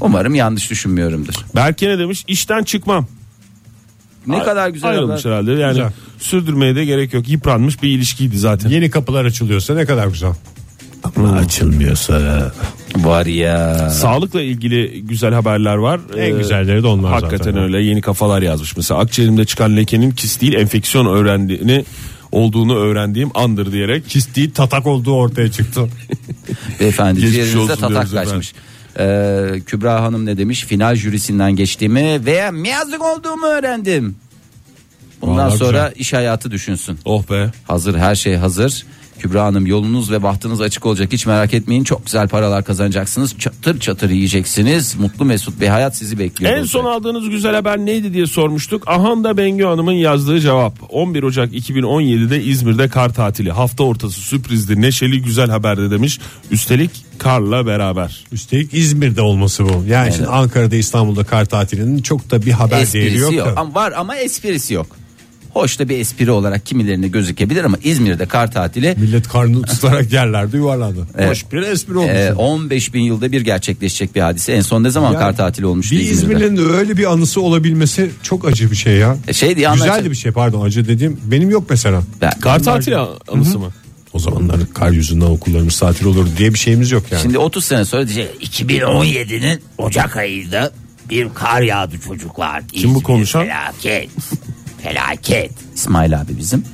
Umarım 0.00 0.34
yanlış 0.34 0.70
düşünmüyorumdur. 0.70 1.34
Berke 1.56 1.88
ne 1.88 1.98
demiş? 1.98 2.24
İşten 2.28 2.62
çıkmam. 2.64 3.06
Ne 4.26 4.42
kadar 4.42 4.68
güzel 4.68 4.90
Ayrılmış 4.90 5.24
haber. 5.24 5.34
herhalde. 5.34 5.52
Yani 5.52 5.68
Güzel. 5.72 5.90
sürdürmeye 6.18 6.76
de 6.76 6.84
gerek 6.84 7.14
yok. 7.14 7.28
Yıpranmış 7.28 7.82
bir 7.82 7.88
ilişkiydi 7.88 8.38
zaten. 8.38 8.70
Yeni 8.70 8.90
kapılar 8.90 9.24
açılıyorsa 9.24 9.74
ne 9.74 9.84
kadar 9.86 10.06
güzel. 10.06 10.32
Ama 11.16 11.32
açılmıyorsa 11.32 12.52
Var 12.96 13.26
ya. 13.26 13.90
Sağlıkla 13.90 14.42
ilgili 14.42 15.02
güzel 15.02 15.34
haberler 15.34 15.74
var. 15.76 16.00
en 16.16 16.34
Ee, 16.34 16.38
güzelleri 16.38 16.82
de 16.82 16.86
onlar 16.86 17.12
Hakikaten 17.12 17.36
zaten. 17.44 17.62
öyle 17.62 17.82
yeni 17.82 18.00
kafalar 18.00 18.42
yazmış. 18.42 18.76
Mesela 18.76 19.00
akciğerimde 19.00 19.44
çıkan 19.44 19.76
lekenin 19.76 20.10
kist 20.10 20.40
değil 20.40 20.52
enfeksiyon 20.54 21.06
öğrendiğini 21.06 21.84
olduğunu 22.32 22.76
öğrendiğim 22.76 23.30
andır 23.34 23.72
diyerek. 23.72 24.08
Kist 24.08 24.36
değil 24.36 24.50
tatak 24.50 24.86
olduğu 24.86 25.12
ortaya 25.12 25.50
çıktı. 25.52 25.88
Beyefendi 26.80 27.20
ciğerinizde 27.30 27.76
tatak 27.76 28.10
kaçmış. 28.10 28.52
Ee, 28.98 29.60
Kübra 29.66 30.02
Hanım 30.02 30.26
ne 30.26 30.38
demiş? 30.38 30.64
Final 30.64 30.94
jürisinden 30.94 31.56
geçtiğimi 31.56 32.26
veya 32.26 32.50
miyazlık 32.50 33.02
olduğumu 33.04 33.46
öğrendim. 33.46 34.16
Bundan 35.20 35.36
Vallahi 35.36 35.58
sonra 35.58 35.92
iş 35.96 36.12
hayatı 36.12 36.50
düşünsün. 36.50 36.98
Oh 37.04 37.30
be. 37.30 37.50
Hazır 37.66 37.94
her 37.94 38.14
şey 38.14 38.36
hazır. 38.36 38.86
Kübra 39.18 39.44
Hanım 39.44 39.66
yolunuz 39.66 40.10
ve 40.10 40.22
bahtınız 40.22 40.60
açık 40.60 40.86
olacak 40.86 41.12
hiç 41.12 41.26
merak 41.26 41.54
etmeyin. 41.54 41.84
Çok 41.84 42.06
güzel 42.06 42.28
paralar 42.28 42.64
kazanacaksınız. 42.64 43.38
Çatır 43.38 43.80
çatır 43.80 44.10
yiyeceksiniz. 44.10 44.96
Mutlu 44.96 45.24
mesut 45.24 45.60
bir 45.60 45.68
hayat 45.68 45.96
sizi 45.96 46.18
bekliyor. 46.18 46.52
En 46.52 46.64
son 46.64 46.84
aldığınız 46.84 47.30
güzel 47.30 47.54
haber 47.54 47.78
neydi 47.78 48.12
diye 48.12 48.26
sormuştuk. 48.26 48.88
Ahanda 48.88 49.36
Bengü 49.36 49.64
Hanım'ın 49.64 49.92
yazdığı 49.92 50.40
cevap. 50.40 50.74
11 50.88 51.22
Ocak 51.22 51.52
2017'de 51.52 52.42
İzmir'de 52.42 52.88
kar 52.88 53.14
tatili. 53.14 53.50
Hafta 53.52 53.84
ortası 53.84 54.20
sürprizdi. 54.20 54.80
Neşeli 54.80 55.22
güzel 55.22 55.50
haberdi 55.50 55.90
demiş. 55.90 56.20
Üstelik 56.50 56.90
karla 57.18 57.66
beraber. 57.66 58.24
Üstelik 58.32 58.74
İzmir'de 58.74 59.22
olması 59.22 59.64
bu. 59.64 59.84
Yani 59.88 60.12
şimdi 60.12 60.28
Ankara'da 60.28 60.76
İstanbul'da 60.76 61.24
kar 61.24 61.44
tatilinin 61.44 62.02
çok 62.02 62.30
da 62.30 62.42
bir 62.42 62.52
haber 62.52 62.92
değeri 62.92 63.06
esprisi 63.06 63.22
yok. 63.22 63.32
yok. 63.32 63.46
da. 63.46 63.60
Ama 63.60 63.74
var 63.74 63.92
ama 63.96 64.16
esprisi 64.16 64.74
yok. 64.74 64.86
Hoş 65.52 65.78
da 65.78 65.88
bir 65.88 65.98
espri 65.98 66.30
olarak 66.30 66.66
kimilerine 66.66 67.08
gözükebilir 67.08 67.64
ama 67.64 67.76
İzmir'de 67.84 68.26
kar 68.26 68.52
tatili 68.52 68.94
Millet 68.98 69.28
karnını 69.28 69.62
tutarak 69.62 70.12
yerlerde 70.12 70.56
yuvarlandı. 70.56 71.06
Hoş 71.28 71.52
bir 71.52 71.62
espri 71.62 71.98
olmuş. 71.98 72.10
e, 72.10 72.32
15 72.34 72.94
bin 72.94 73.02
yılda 73.02 73.32
bir 73.32 73.40
gerçekleşecek 73.40 74.14
bir 74.14 74.20
hadise. 74.20 74.52
En 74.52 74.60
son 74.60 74.84
ne 74.84 74.90
zaman 74.90 75.12
Yani 75.12 75.20
kar 75.20 75.36
tatili 75.36 75.66
olmuştu 75.66 75.94
bir 75.94 76.00
İzmir'de? 76.00 76.44
İzmir'in 76.46 76.56
de 76.56 76.76
öyle 76.76 76.96
bir 76.96 77.12
anısı 77.12 77.40
olabilmesi 77.40 78.10
çok 78.22 78.48
acı 78.48 78.70
bir 78.70 78.76
şey 78.76 78.96
ya. 78.96 79.16
E, 79.28 79.32
şey 79.32 79.56
diye 79.56 79.68
Güzeldi 79.72 79.90
anlatacak- 79.90 80.10
bir 80.10 80.16
şey 80.16 80.32
pardon 80.32 80.64
acı 80.66 80.88
dediğim 80.88 81.20
benim 81.24 81.50
yok 81.50 81.64
mesela. 81.70 82.02
Ben- 82.20 82.40
Kar 82.40 82.62
tatili 82.62 82.96
anısı 83.32 83.58
mı? 83.58 83.70
O 84.12 84.18
zamanlar 84.18 84.56
kar 84.74 84.90
yüzünden 84.90 85.26
okullarımız 85.26 85.78
tatil 85.78 86.06
olur 86.06 86.26
diye 86.38 86.54
bir 86.54 86.58
şeyimiz 86.58 86.90
yok 86.90 87.02
yani. 87.10 87.22
Şimdi 87.22 87.38
30 87.38 87.64
sene 87.64 87.84
sonra 87.84 88.08
diyecek 88.08 88.28
2017'nin 88.42 89.60
Ocak 89.78 90.16
ayında 90.16 90.72
bir 91.10 91.28
kar 91.34 91.62
yağdı 91.62 91.94
çocuklar. 92.08 92.68
Kim 92.68 92.94
bu 92.94 93.02
konuşan? 93.02 93.42
Felaket. 93.42 94.10
Felaket. 94.88 95.50
İsmail 95.74 96.20
abi 96.20 96.38
bizim. 96.38 96.64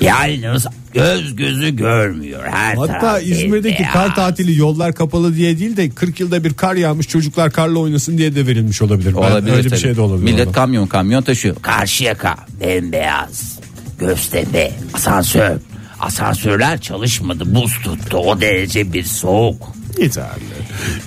Yalnız 0.00 0.66
göz 0.94 1.36
gözü 1.36 1.76
görmüyor. 1.76 2.42
Her 2.50 2.76
Hatta 2.76 3.20
İzmir'deki 3.20 3.82
kar 3.92 4.14
tatili 4.14 4.58
yollar 4.58 4.94
kapalı 4.94 5.36
diye 5.36 5.58
değil 5.58 5.76
de 5.76 5.90
40 5.90 6.20
yılda 6.20 6.44
bir 6.44 6.54
kar 6.54 6.74
yağmış 6.74 7.08
çocuklar 7.08 7.50
karla 7.52 7.78
oynasın 7.78 8.18
diye 8.18 8.34
de 8.34 8.46
verilmiş 8.46 8.82
olabilir. 8.82 9.08
Ben- 9.08 9.18
olabilir 9.18 9.52
öyle 9.52 9.64
bir 9.64 9.70
tabii. 9.70 9.80
şey 9.80 9.96
de 9.96 10.00
olabilir. 10.00 10.24
Millet 10.24 10.46
orada. 10.46 10.52
kamyon 10.52 10.86
kamyon 10.86 11.22
taşıyor. 11.22 11.56
Karşıyaka 11.62 12.36
bembeyaz. 12.60 13.58
Göztepe 14.00 14.72
asansör. 14.94 15.56
Asansörler 16.00 16.80
çalışmadı. 16.80 17.54
Buz 17.54 17.72
tuttu. 17.84 18.16
O 18.16 18.40
derece 18.40 18.92
bir 18.92 19.04
soğuk. 19.04 19.72
Yeterli. 19.98 20.28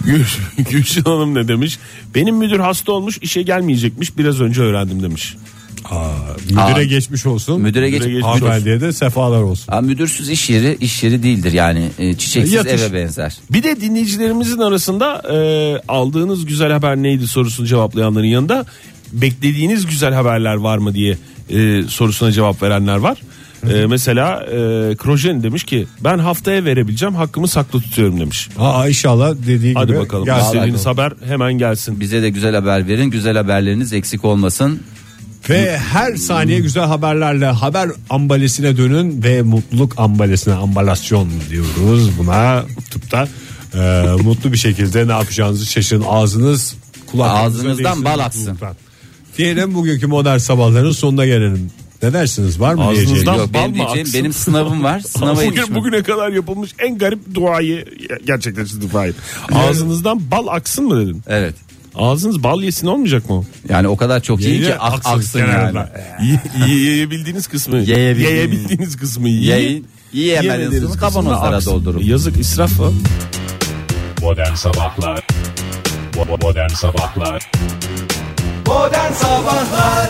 Gül, 0.06 0.24
Gülşen 0.72 1.02
Hanım 1.02 1.36
ne 1.36 1.48
demiş? 1.48 1.80
Benim 2.16 2.36
müdür 2.36 2.60
hasta 2.60 2.92
olmuş 2.92 3.18
işe 3.22 3.42
gelmeyecekmiş 3.42 4.18
biraz 4.18 4.42
önce 4.42 4.62
öğrendim 4.62 5.04
demiş. 5.04 5.36
Müdüre 6.50 6.62
Aa. 6.62 6.84
geçmiş 6.84 7.26
olsun. 7.26 7.62
Müdüre 7.62 7.90
geç- 7.90 8.02
Müdüre 8.06 8.22
Hanımefendiye 8.22 8.82
de 8.82 8.94
sefalar 8.94 9.42
olsun. 9.42 9.72
Ha, 9.74 9.82
müdürsüz 9.82 10.30
iş 10.30 10.50
yeri 10.50 10.78
iş 10.82 11.04
yeri 11.04 11.24
değildir 11.24 11.52
yani 11.52 11.90
E, 12.00 12.14
çiçeksiz 12.14 12.54
Yatış. 12.54 12.82
eve 12.82 12.94
benzer. 13.04 13.38
Bir 13.52 13.64
de 13.64 13.82
dinleyicilerimizin 13.82 14.58
arasında 14.60 15.22
e, 15.34 15.38
aldığınız 15.88 16.46
güzel 16.46 16.72
haber 16.72 16.98
neydi 16.98 17.28
sorusunu 17.28 17.68
cevaplayanların 17.68 18.26
yanında 18.26 18.66
beklediğiniz 19.14 19.86
güzel 19.86 20.14
haberler 20.14 20.56
var 20.56 20.78
mı 20.78 20.94
diye 20.94 21.18
e, 21.50 21.84
sorusuna 21.88 22.32
cevap 22.32 22.64
verenler 22.64 22.98
var. 22.98 23.18
E, 23.74 23.86
mesela 23.86 24.44
e, 24.44 24.56
Krojen 24.96 25.44
demiş 25.44 25.64
ki 25.64 25.88
ben 26.04 26.20
haftaya 26.20 26.66
verebileceğim 26.66 27.16
hakkımı 27.16 27.48
saklı 27.48 27.82
tutuyorum 27.82 28.20
demiş. 28.20 28.50
Aa 28.60 28.88
inşallah 28.88 29.34
dediği 29.48 29.74
Hadi 29.74 29.88
gibi. 29.92 30.00
bakalım 30.00 30.26
gelsin. 30.26 30.46
istediğiniz 30.46 30.86
haber 30.86 31.14
hemen 31.28 31.54
gelsin. 31.54 32.00
Bize 32.00 32.22
de 32.22 32.30
güzel 32.30 32.56
haber 32.56 32.88
verin. 32.88 33.10
Güzel 33.10 33.38
haberleriniz 33.38 33.94
eksik 33.94 34.26
olmasın. 34.26 34.80
Ve 35.50 35.78
her 35.78 36.16
saniye 36.16 36.60
güzel 36.60 36.84
haberlerle 36.84 37.46
haber 37.46 37.90
ambalesine 38.10 38.78
dönün 38.78 39.24
ve 39.24 39.42
mutluluk 39.42 39.94
ambalesine 40.00 40.54
ambalasyon 40.54 41.30
diyoruz 41.50 42.18
buna 42.18 42.66
tıpta. 42.92 43.28
Ee, 43.76 44.06
mutlu 44.24 44.52
bir 44.52 44.58
şekilde 44.58 45.08
ne 45.08 45.12
yapacağınızı 45.12 45.66
şaşırın 45.66 46.04
ağzınız 46.08 46.76
kulağınıza 47.12 47.60
Ağzınızdan 47.60 48.06
bal 48.06 48.20
aksın. 48.20 48.42
mutluluktan. 48.42 48.76
Diyelim 49.38 49.76
bugünkü 49.76 50.08
modern 50.08 50.38
sabahların 50.38 50.92
sonuna 50.92 51.26
gelelim. 51.26 51.72
Ne 52.04 52.14
dersiniz 52.14 52.60
var 52.60 52.74
mı 52.74 52.82
Ağzınızdan- 52.82 52.96
diyeceğiniz? 52.96 53.26
Yok 53.40 53.54
bal 53.54 53.54
benim 53.54 53.76
diyeceğim 53.76 54.00
aksın? 54.08 54.20
benim 54.20 54.34
sınavım 54.34 54.84
var. 54.84 55.00
Sınava 55.08 55.36
Bugün, 55.36 55.46
yetişmem. 55.46 55.76
bugüne 55.76 56.04
kadar 56.04 56.30
yapılmış 56.32 56.72
en 56.80 56.98
garip 56.98 57.34
duayı 57.36 57.86
gerçekleştirdi 58.26 58.88
Fahir. 58.88 59.16
Ağzınızdan 59.52 60.32
bal 60.32 60.48
aksın 60.48 60.86
mı 60.86 61.02
dedin? 61.06 61.22
Evet. 61.28 61.56
Ağzınız 61.98 62.44
bal 62.44 62.62
yesin 62.64 62.88
olmayacak 62.88 63.30
mı? 63.30 63.44
Yani 63.70 63.88
o 63.88 63.98
kadar 63.98 64.20
çok 64.20 64.42
iyi 64.42 64.56
Yine 64.56 64.66
ki 64.66 64.76
ak- 64.76 64.94
aksın 64.94 65.10
aksın, 65.18 65.40
yani. 65.40 65.80
Ye- 66.24 66.68
yiyebildiğiniz 66.68 67.48
kısmı. 67.48 67.78
Yiyebildiğiniz- 67.78 68.20
Yiyebildiğiniz 68.32 68.98
kısmı. 68.98 69.30
yiyin. 69.30 69.50
Yayın 69.52 69.86
yiyemediğiniz 70.14 70.98
kavanozlara 70.98 71.66
doldurun. 71.66 72.04
Yazık 72.04 72.40
israf 72.40 72.80
o. 72.80 72.94
Modern 74.22 74.54
Sabahlar 74.54 75.28
Modern 76.42 76.68
Sabahlar 76.70 77.52
Modern 78.68 79.14
Sabahlar 79.14 80.10